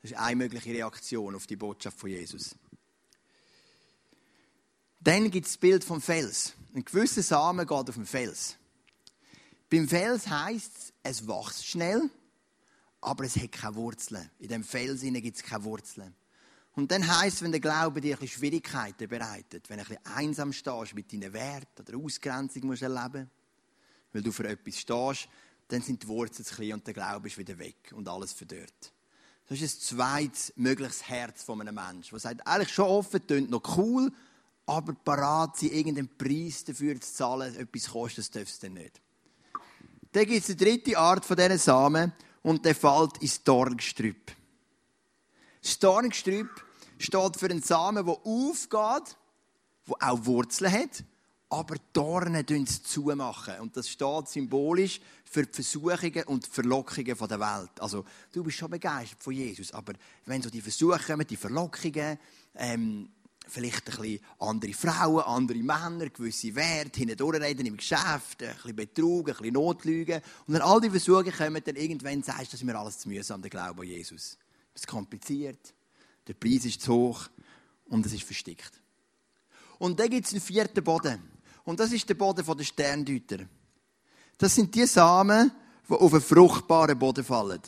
Das 0.02 0.12
ist 0.12 0.18
eine 0.18 0.36
mögliche 0.36 0.72
Reaktion 0.72 1.36
auf 1.36 1.48
die 1.48 1.56
Botschaft 1.56 1.98
von 2.00 2.10
Jesus. 2.10 2.56
Dann 5.00 5.30
gibt 5.32 5.46
es 5.46 5.54
das 5.54 5.58
Bild 5.58 5.84
vom 5.84 6.02
Fels. 6.02 6.54
Ein 6.74 6.86
gewisser 6.86 7.24
Samen 7.24 7.68
geht 7.68 7.72
auf 7.72 7.96
den 7.96 8.06
Fels. 8.06 8.58
Beim 9.70 9.88
Fels 9.88 10.28
heisst 10.28 10.78
es, 10.78 10.94
es 11.04 11.28
wächst 11.28 11.66
schnell, 11.66 12.10
aber 13.02 13.26
es 13.26 13.36
hat 13.36 13.52
keine 13.52 13.76
Wurzeln. 13.76 14.30
In 14.40 14.48
dem 14.48 14.64
Fels 14.64 15.02
gibt 15.02 15.38
es 15.38 15.44
keine 15.44 15.64
Wurzeln. 15.64 16.16
Und 16.76 16.92
dann 16.92 17.08
heisst 17.08 17.38
es, 17.38 17.42
wenn 17.44 17.52
der 17.52 17.60
Glaube 17.60 18.02
dir 18.02 18.20
ein 18.20 18.28
Schwierigkeiten 18.28 19.08
bereitet, 19.08 19.70
wenn 19.70 19.78
du 19.78 19.84
ein 19.84 19.88
bisschen 19.88 20.06
einsam 20.06 20.54
stehst 20.54 20.96
mit 20.96 21.14
deinen 21.14 21.32
Werten 21.32 21.82
oder 21.82 21.98
Ausgrenzung 21.98 22.66
musst 22.66 22.82
erleben, 22.82 23.30
weil 24.12 24.24
du 24.24 24.32
für 24.32 24.48
etwas 24.48 24.80
stehst, 24.80 25.30
dann 25.68 25.82
sind 25.82 26.04
die 26.04 26.08
Wurzeln 26.08 26.46
zu 26.46 26.56
klein 26.56 26.74
und 26.74 26.88
der 26.88 26.94
Glaube 26.94 27.28
ist 27.28 27.38
wieder 27.38 27.58
weg 27.60 27.92
und 27.96 28.08
alles 28.08 28.34
verdorrt. 28.34 28.92
Das 29.48 29.62
ist 29.62 29.78
ein 29.78 29.98
zweites 29.98 30.54
mögliches 30.56 31.08
Herz 31.08 31.44
von 31.44 31.62
einem 31.62 31.76
Menschen, 31.76 32.12
der 32.12 32.20
sagt, 32.20 32.48
eigentlich 32.48 32.74
schon 32.74 32.86
offen, 32.86 33.26
tönt 33.26 33.52
noch 33.52 33.78
cool, 33.78 34.12
aber 34.66 34.94
parat 34.94 35.58
sie 35.58 35.68
irgendeinen 35.68 36.18
Preis 36.18 36.64
dafür 36.64 37.00
zu 37.00 37.14
zahlen, 37.14 37.56
etwas 37.56 37.90
kostet, 37.90 38.20
das 38.20 38.32
darf 38.32 38.48
es 38.48 38.60
dann 38.60 38.74
nicht. 38.74 39.02
Dann 40.12 40.26
gibt 40.26 40.44
es 40.44 40.50
eine 40.50 40.56
dritte 40.56 40.98
Art 40.98 41.26
von 41.26 41.36
diesen 41.36 41.58
Samen 41.58 42.14
und 42.42 42.66
der 42.66 42.76
fällt 42.76 43.18
ins 43.18 43.44
Dorngestrüpp. 43.44 44.32
Das 45.64 45.80
Dorngestrüpp 45.80 46.50
steht 47.00 47.38
für 47.38 47.46
einen 47.46 47.64
Samen, 47.64 48.06
der 48.06 48.14
aufgeht, 48.14 49.18
der 49.88 50.10
auch 50.12 50.26
Wurzeln 50.26 50.72
hat, 50.72 51.04
aber 51.50 51.76
Dornen 51.94 52.68
zumachen. 52.68 53.60
Und 53.62 53.78
das 53.78 53.90
steht 53.90 54.28
symbolisch 54.28 55.00
für 55.24 55.46
die 55.46 55.54
Versuchungen 55.54 56.24
und 56.26 56.46
die 56.46 56.50
Verlockungen 56.50 57.18
der 57.18 57.40
Welt. 57.40 57.72
Also, 57.80 58.04
du 58.34 58.44
bist 58.44 58.58
schon 58.58 58.72
begeistert 58.72 59.24
von 59.24 59.34
Jesus, 59.34 59.72
aber 59.72 59.94
wenn 60.26 60.42
so 60.42 60.50
die 60.50 60.62
Versuche 60.62 61.00
kommen, 61.00 61.26
die 61.26 61.38
Verlockungen, 61.38 62.20
ähm, 62.56 63.10
vielleicht 63.48 63.90
ein 63.90 64.02
bisschen 64.02 64.20
andere 64.40 64.74
Frauen, 64.74 65.24
andere 65.24 65.60
Männer, 65.60 66.10
gewisse 66.10 66.56
Werte, 66.56 67.00
hindurchreden 67.00 67.66
im 67.66 67.78
Geschäft, 67.78 68.42
ein 68.42 68.54
bisschen 68.56 68.76
Betrug, 68.76 69.30
ein 69.30 69.36
bisschen 69.36 69.54
Notlügen. 69.54 70.22
Und 70.48 70.56
wenn 70.56 70.62
all 70.62 70.82
die 70.82 70.90
Versuche 70.90 71.32
kommen, 71.32 71.62
dann 71.64 71.76
irgendwann 71.76 72.22
sagst 72.22 72.48
du, 72.48 72.52
das 72.52 72.54
ist 72.56 72.64
mir 72.64 72.78
alles 72.78 73.00
zu 73.00 73.08
mühsam, 73.08 73.42
der 73.42 73.50
Glaube 73.50 73.82
an 73.82 73.88
Jesus. 73.88 74.38
Es 74.74 74.82
ist 74.82 74.88
kompliziert, 74.88 75.74
der 76.28 76.34
Preis 76.34 76.66
ist 76.66 76.82
zu 76.82 76.94
hoch 76.94 77.28
und 77.86 78.06
es 78.06 78.14
ist 78.14 78.24
versteckt. 78.24 78.72
Und 79.80 80.00
dann 80.00 80.10
gibt 80.10 80.26
es 80.26 80.34
einen 80.34 80.42
vierten 80.42 80.84
Boden. 80.84 81.22
Und 81.64 81.80
das 81.80 81.92
ist 81.92 82.08
der 82.08 82.16
Boden 82.16 82.46
der 82.46 82.64
Sterndeuter. 82.64 83.46
Das 84.38 84.56
sind 84.56 84.74
die 84.74 84.86
Samen, 84.86 85.52
die 85.88 85.94
auf 85.94 86.14
einen 86.14 86.22
fruchtbaren 86.22 86.98
Boden 86.98 87.24
fallen. 87.24 87.62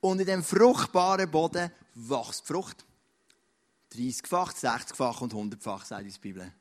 Und 0.00 0.20
in 0.20 0.26
diesem 0.26 0.44
fruchtbaren 0.44 1.30
Boden 1.30 1.70
wächst 1.94 2.46
Frucht. 2.46 2.84
30-fach, 3.94 4.52
60-fach 4.52 5.20
und 5.20 5.32
100-fach, 5.32 5.84
sagt 5.84 6.06
die 6.06 6.18
Bibel. 6.20 6.52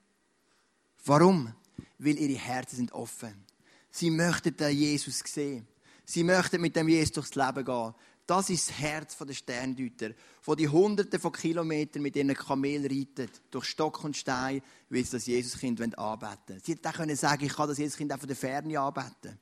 Warum? 1.06 1.54
Weil 1.98 2.18
ihre 2.18 2.40
Herzen 2.40 2.78
sind 2.78 2.92
offen. 2.92 3.46
Sie 3.92 4.10
möchten 4.10 4.56
den 4.56 4.78
Jesus 4.78 5.20
sehen. 5.20 5.68
Sie 6.06 6.24
möchten 6.24 6.62
mit 6.62 6.76
dem 6.76 6.88
Jesus 6.88 7.12
durchs 7.12 7.36
Leben 7.36 7.66
gehen. 7.66 7.94
Das 8.28 8.50
ist 8.50 8.70
das 8.70 8.80
Herz 8.80 9.18
der 9.18 9.34
Sterndeuter, 9.34 10.12
wo 10.44 10.56
die 10.56 10.68
Hunderte 10.68 11.20
von 11.20 11.32
Kilometern 11.32 12.02
mit 12.02 12.16
ihren 12.16 12.34
Kamel 12.34 12.82
reiten, 12.88 13.30
durch 13.52 13.66
Stock 13.66 14.04
und 14.04 14.18
Stein, 14.18 14.62
weil 14.90 15.04
sie 15.04 15.12
das 15.12 15.28
Jesuskind 15.28 15.80
anbeten 15.82 16.40
wollen. 16.48 16.62
Sie 16.64 16.72
hätten 16.72 16.88
auch 16.88 17.16
sagen 17.16 17.46
ich 17.46 17.54
kann 17.54 17.68
das 17.68 17.78
Jesuskind 17.78 18.12
auch 18.14 18.20
von 18.20 18.28
der 18.28 18.36
Ferne 18.36 18.80
anbeten. 18.80 19.38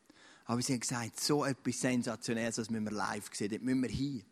Aber 0.45 0.61
sie 0.61 0.73
haben 0.73 0.81
gesagt, 0.81 1.19
so 1.21 1.45
etwas 1.45 1.79
Sensationelles, 1.79 2.55
das 2.55 2.69
müssen 2.69 2.83
wir 2.83 2.91
live 2.91 3.29
sehen, 3.31 3.51
dort 3.51 3.61
müssen 3.61 3.83
wir 3.83 3.89
hin. 3.89 4.23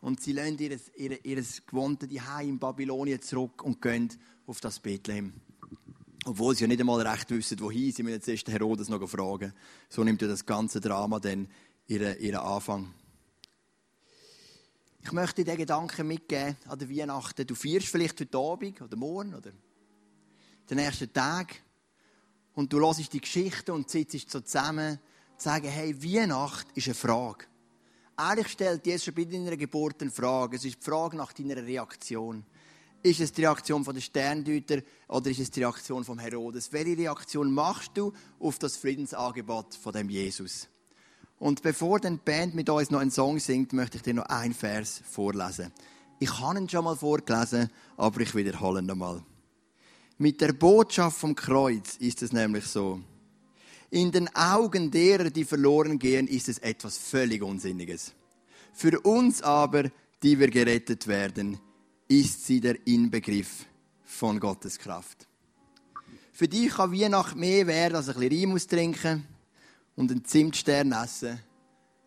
Und 0.00 0.20
sie 0.22 0.32
lassen 0.32 0.58
ihr, 0.58 0.78
ihr, 0.96 1.24
ihr 1.24 1.44
gewohntes 1.66 2.08
Heim 2.26 2.48
in 2.48 2.58
Babylonien 2.58 3.20
zurück 3.20 3.62
und 3.62 3.82
gehen 3.82 4.08
auf 4.46 4.60
das 4.60 4.80
Bethlehem. 4.80 5.34
Obwohl 6.24 6.54
sie 6.54 6.62
ja 6.62 6.68
nicht 6.68 6.80
einmal 6.80 7.06
recht 7.06 7.30
wissen, 7.30 7.60
wohin. 7.60 7.92
Sie 7.92 8.02
müssen 8.02 8.14
jetzt 8.14 8.28
erst 8.28 8.48
Herodes 8.48 8.88
noch 8.88 9.06
fragen. 9.08 9.52
So 9.88 10.02
nimmt 10.02 10.22
ja 10.22 10.28
das 10.28 10.46
ganze 10.46 10.80
Drama 10.80 11.20
dann 11.20 11.48
ihren, 11.86 12.18
ihren 12.18 12.40
Anfang. 12.40 12.94
Ich 15.04 15.10
möchte 15.10 15.42
dir 15.42 15.52
den 15.52 15.58
Gedanken 15.58 16.06
mitgeben 16.06 16.56
an 16.68 16.78
der 16.78 16.88
Weihnachten. 16.88 17.44
Du 17.44 17.56
feierst 17.56 17.88
vielleicht 17.88 18.20
heute 18.20 18.38
Abend 18.38 18.80
oder 18.80 18.96
morgen 18.96 19.34
oder 19.34 19.50
den 20.70 20.76
nächsten 20.76 21.12
Tag 21.12 21.60
und 22.54 22.72
du 22.72 22.78
hörst 22.78 23.12
die 23.12 23.20
Geschichte 23.20 23.72
und 23.72 23.90
sitzt 23.90 24.30
so 24.30 24.40
zusammen 24.40 25.00
und 25.32 25.40
sagst, 25.40 25.68
hey, 25.68 25.92
Weihnacht 26.02 26.68
ist 26.76 26.86
eine 26.86 26.94
Frage. 26.94 27.46
Eigentlich 28.16 28.48
stellt 28.48 28.86
Jesus 28.86 29.06
schon 29.06 29.14
bei 29.14 29.24
deiner 29.24 29.56
Geburt 29.56 30.00
eine 30.02 30.12
Frage. 30.12 30.56
Es 30.56 30.64
ist 30.64 30.76
die 30.76 30.84
Frage 30.84 31.16
nach 31.16 31.32
deiner 31.32 31.56
Reaktion. 31.56 32.44
Ist 33.02 33.18
es 33.18 33.32
die 33.32 33.44
Reaktion 33.44 33.84
von 33.84 33.94
der 33.94 34.02
Sterndeuter 34.02 34.82
oder 35.08 35.30
ist 35.30 35.40
es 35.40 35.50
die 35.50 35.64
Reaktion 35.64 36.04
vom 36.04 36.20
Herodes? 36.20 36.72
Welche 36.72 36.96
Reaktion 36.96 37.50
machst 37.50 37.90
du 37.94 38.12
auf 38.38 38.60
das 38.60 38.76
Friedensangebot 38.76 39.74
von 39.74 39.92
dem 39.92 40.08
Jesus? 40.08 40.68
Und 41.42 41.60
bevor 41.60 41.98
die 41.98 42.08
Band 42.24 42.54
mit 42.54 42.70
uns 42.70 42.92
noch 42.92 43.00
einen 43.00 43.10
Song 43.10 43.40
singt, 43.40 43.72
möchte 43.72 43.96
ich 43.96 44.04
dir 44.04 44.14
noch 44.14 44.26
einen 44.26 44.54
Vers 44.54 45.02
vorlesen. 45.10 45.72
Ich 46.20 46.38
habe 46.38 46.56
ihn 46.56 46.68
schon 46.68 46.84
mal 46.84 46.94
vorgelesen, 46.94 47.68
aber 47.96 48.20
ich 48.20 48.32
wiederhole 48.36 48.78
ihn 48.78 48.86
nochmal. 48.86 49.24
Mit 50.18 50.40
der 50.40 50.52
Botschaft 50.52 51.18
vom 51.18 51.34
Kreuz 51.34 51.96
ist 51.96 52.22
es 52.22 52.32
nämlich 52.32 52.66
so. 52.66 53.00
In 53.90 54.12
den 54.12 54.32
Augen 54.36 54.92
derer, 54.92 55.30
die 55.30 55.42
verloren 55.42 55.98
gehen, 55.98 56.28
ist 56.28 56.48
es 56.48 56.58
etwas 56.58 56.96
völlig 56.96 57.42
Unsinniges. 57.42 58.12
Für 58.72 59.00
uns 59.00 59.42
aber, 59.42 59.90
die 60.22 60.38
wir 60.38 60.48
gerettet 60.48 61.08
werden, 61.08 61.58
ist 62.06 62.46
sie 62.46 62.60
der 62.60 62.86
Inbegriff 62.86 63.66
von 64.04 64.38
Gottes 64.38 64.78
Kraft. 64.78 65.26
Für 66.32 66.46
dich 66.46 66.68
kann 66.70 66.92
Weihnacht 66.92 67.34
mehr 67.34 67.66
werden, 67.66 67.96
als 67.96 68.08
ein 68.08 68.20
bisschen 68.20 68.52
Reim 68.52 68.58
trinken 68.58 69.31
und 69.96 70.10
einen 70.10 70.24
Zimtstern 70.24 70.92
essen. 70.92 71.38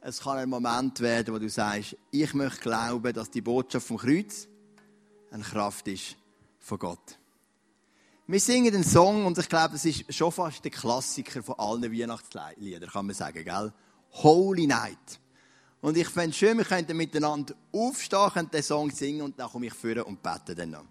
Es 0.01 0.21
kann 0.21 0.37
ein 0.37 0.49
Moment 0.49 0.99
werden, 0.99 1.33
wo 1.33 1.39
du 1.39 1.49
sagst, 1.49 1.97
ich 2.11 2.33
möchte 2.33 2.61
glauben, 2.61 3.13
dass 3.13 3.31
die 3.31 3.41
Botschaft 3.41 3.87
vom 3.87 3.97
Kreuz 3.97 4.47
eine 5.31 5.43
Kraft 5.43 5.87
ist 5.87 6.15
von 6.59 6.79
Gott. 6.79 7.19
Wir 8.27 8.39
singen 8.39 8.71
den 8.71 8.83
Song 8.83 9.25
und 9.25 9.37
ich 9.37 9.49
glaube, 9.49 9.73
das 9.73 9.85
ist 9.85 10.11
schon 10.13 10.31
fast 10.31 10.63
der 10.63 10.71
Klassiker 10.71 11.43
von 11.43 11.59
allen 11.59 11.91
Weihnachtsliedern, 11.91 12.89
kann 12.89 13.05
man 13.05 13.15
sagen, 13.15 13.43
gell? 13.43 13.73
Holy 14.11 14.65
Night. 14.65 15.19
Und 15.81 15.97
ich 15.97 16.07
fände 16.07 16.31
es 16.31 16.37
schön, 16.37 16.57
wir 16.57 16.65
könnten 16.65 16.97
miteinander 16.97 17.53
aufstehen, 17.71 18.31
und 18.35 18.53
den 18.53 18.63
Song 18.63 18.89
singen 18.89 19.21
und 19.21 19.39
dann 19.39 19.49
komme 19.49 19.67
ich 19.67 19.73
führen 19.73 20.03
und 20.03 20.23
bete 20.23 20.55
dann 20.55 20.71
noch. 20.71 20.85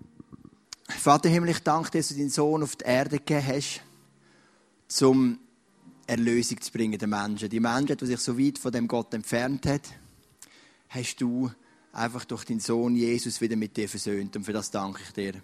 Vater 0.88 1.28
Himmel, 1.28 1.50
ich 1.50 1.59
danke 1.61 1.90
dir, 1.90 1.98
dass 1.98 2.09
du 2.09 2.14
deinen 2.14 2.30
Sohn 2.30 2.62
auf 2.62 2.76
die 2.76 2.85
Erde 2.85 3.18
gegeben 3.18 3.46
hast, 3.46 3.80
zum 4.87 5.40
Erlösung 6.06 6.60
zu 6.60 6.72
bringen 6.72 6.98
den 6.98 7.10
Menschen. 7.10 7.48
Die 7.48 7.60
Menschen, 7.60 7.96
die 7.96 8.06
sich 8.06 8.20
so 8.20 8.38
weit 8.38 8.58
von 8.58 8.72
dem 8.72 8.88
Gott 8.88 9.12
entfernt 9.14 9.66
hat, 9.66 9.82
hast 10.88 11.20
du 11.20 11.50
einfach 11.92 12.24
durch 12.24 12.44
deinen 12.44 12.60
Sohn 12.60 12.96
Jesus 12.96 13.40
wieder 13.40 13.56
mit 13.56 13.76
dir 13.76 13.88
versöhnt. 13.88 14.36
Und 14.36 14.44
für 14.44 14.52
das 14.52 14.70
danke 14.70 15.00
ich 15.04 15.12
dir. 15.12 15.34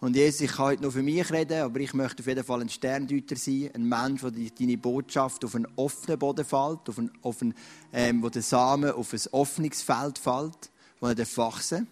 Und 0.00 0.16
Jesus, 0.16 0.42
ich 0.42 0.52
kann 0.52 0.66
heute 0.66 0.82
nur 0.82 0.92
für 0.92 1.02
mich 1.02 1.30
reden, 1.30 1.62
aber 1.62 1.80
ich 1.80 1.94
möchte 1.94 2.22
auf 2.22 2.26
jeden 2.26 2.44
Fall 2.44 2.60
ein 2.60 2.68
Sterndeuter 2.68 3.36
sein, 3.36 3.70
ein 3.74 3.88
Mensch, 3.88 4.20
der 4.20 4.32
deine 4.32 4.76
Botschaft 4.76 5.44
auf 5.44 5.54
einen 5.54 5.66
offenen 5.76 6.18
Boden 6.18 6.44
fällt, 6.44 6.88
auf 6.88 6.98
einen, 6.98 7.10
auf 7.22 7.40
einen, 7.40 7.54
ähm, 7.92 8.22
wo 8.22 8.28
der 8.28 8.42
Samen 8.42 8.90
auf 8.90 9.12
ein 9.12 9.20
offenes 9.32 9.82
Feld 9.82 10.18
fällt, 10.18 10.70
wo 11.00 11.06
er 11.06 11.16
wachsen 11.36 11.86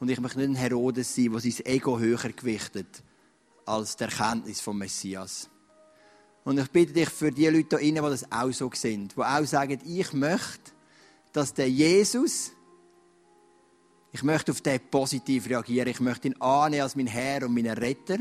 Und 0.00 0.08
ich 0.08 0.20
möchte 0.20 0.38
nicht 0.38 0.48
ein 0.48 0.54
Herodes 0.54 1.14
sein, 1.14 1.32
der 1.32 1.40
sein 1.40 1.66
Ego 1.66 1.98
höher 1.98 2.16
gewichtet 2.16 3.02
als 3.66 3.96
die 3.96 4.04
Erkenntnis 4.04 4.60
vom 4.60 4.78
Messias. 4.78 5.50
Und 6.44 6.58
ich 6.58 6.70
bitte 6.70 6.92
dich 6.92 7.08
für 7.08 7.30
die 7.30 7.46
Leute 7.46 7.78
hier 7.78 7.94
die 7.94 8.00
das 8.00 8.30
auch 8.30 8.52
so 8.52 8.70
sind, 8.74 9.16
die 9.16 9.20
auch 9.20 9.44
sagen, 9.44 9.78
ich 9.84 10.12
möchte, 10.12 10.72
dass 11.32 11.54
der 11.54 11.70
Jesus, 11.70 12.52
ich 14.12 14.22
möchte 14.22 14.52
auf 14.52 14.60
den 14.60 14.80
positiv 14.90 15.48
reagieren, 15.48 15.88
ich 15.88 16.00
möchte 16.00 16.28
ihn 16.28 16.40
annehmen 16.40 16.82
als 16.82 16.96
mein 16.96 17.06
Herr 17.06 17.46
und 17.46 17.54
mein 17.54 17.66
Retter 17.66 18.18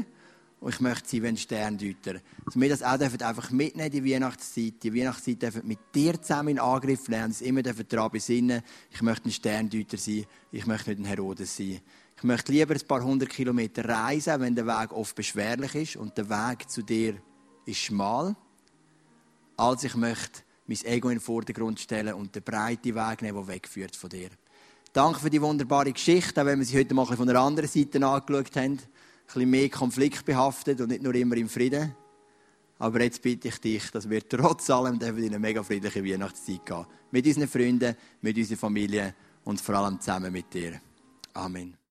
und 0.59 0.73
ich 0.73 0.79
möchte 0.79 1.09
sie 1.09 1.23
wie 1.23 1.27
ein 1.27 1.37
Sterndeuter. 1.37 2.21
Dass 2.45 2.55
wir 2.59 2.69
das 2.69 2.83
auch 2.83 2.99
einfach 2.99 3.49
mitnehmen, 3.49 3.89
die 3.89 4.05
Weihnachtszeit. 4.05 4.75
Die 4.83 4.93
Weihnachtszeit 4.93 5.41
dürfen 5.41 5.67
mit 5.67 5.79
dir 5.95 6.21
zusammen 6.21 6.49
in 6.49 6.59
Angriff 6.59 7.09
nehmen 7.09 7.25
und 7.25 7.41
immer 7.41 7.63
daran 7.63 8.11
besinnen, 8.11 8.61
ich 8.91 9.01
möchte 9.01 9.29
ein 9.29 9.31
Sterndeuter 9.31 9.97
sein, 9.97 10.25
ich 10.51 10.67
möchte 10.67 10.91
nicht 10.91 10.99
ein 10.99 11.05
Herodes 11.05 11.57
sein. 11.57 11.81
Ich 12.15 12.23
möchte 12.23 12.51
lieber 12.51 12.75
ein 12.75 12.87
paar 12.87 13.03
hundert 13.03 13.29
Kilometer 13.29 13.83
reisen, 13.83 14.39
wenn 14.39 14.53
der 14.53 14.67
Weg 14.67 14.91
oft 14.91 15.15
beschwerlich 15.15 15.73
ist 15.73 15.95
und 15.95 16.15
der 16.15 16.29
Weg 16.29 16.69
zu 16.69 16.83
dir 16.83 17.15
ist 17.65 17.79
schmal, 17.79 18.35
als 19.57 19.83
ich 19.83 19.95
möchte 19.95 20.41
mein 20.67 20.85
Ego 20.85 21.09
in 21.09 21.15
den 21.15 21.21
Vordergrund 21.21 21.79
stellen 21.79 22.13
und 22.13 22.33
den 22.35 22.43
breiten 22.43 22.95
Weg 22.95 23.21
nehmen, 23.21 23.37
der 23.37 23.47
wegführt 23.47 23.95
von 23.95 24.09
dir. 24.09 24.29
Danke 24.93 25.19
für 25.19 25.29
die 25.29 25.41
wunderbare 25.41 25.91
Geschichte, 25.91 26.41
auch 26.41 26.45
wenn 26.45 26.59
wir 26.59 26.65
sie 26.65 26.77
heute 26.77 26.93
mal 26.93 27.05
von 27.05 27.29
einer 27.29 27.39
anderen 27.39 27.69
Seite 27.69 28.05
angeschaut 28.05 28.55
haben. 28.55 28.73
Ein 28.73 28.79
bisschen 29.25 29.49
mehr 29.49 29.69
konfliktbehaftet 29.69 30.81
und 30.81 30.89
nicht 30.89 31.03
nur 31.03 31.15
immer 31.15 31.37
im 31.37 31.47
Frieden. 31.47 31.95
Aber 32.79 33.01
jetzt 33.01 33.21
bitte 33.21 33.47
ich 33.47 33.57
dich, 33.59 33.91
dass 33.91 34.09
wir 34.09 34.27
trotz 34.27 34.69
allem 34.69 34.99
in 34.99 35.25
eine 35.25 35.39
mega 35.39 35.63
friedliche 35.63 36.03
Weihnachtszeit 36.03 36.65
gehen. 36.65 36.85
Mit 37.11 37.27
unseren 37.27 37.47
Freunden, 37.47 37.95
mit 38.21 38.35
unserer 38.35 38.57
Familie 38.57 39.13
und 39.43 39.61
vor 39.61 39.75
allem 39.75 39.99
zusammen 39.99 40.33
mit 40.33 40.53
dir. 40.53 40.81
Amen. 41.33 41.77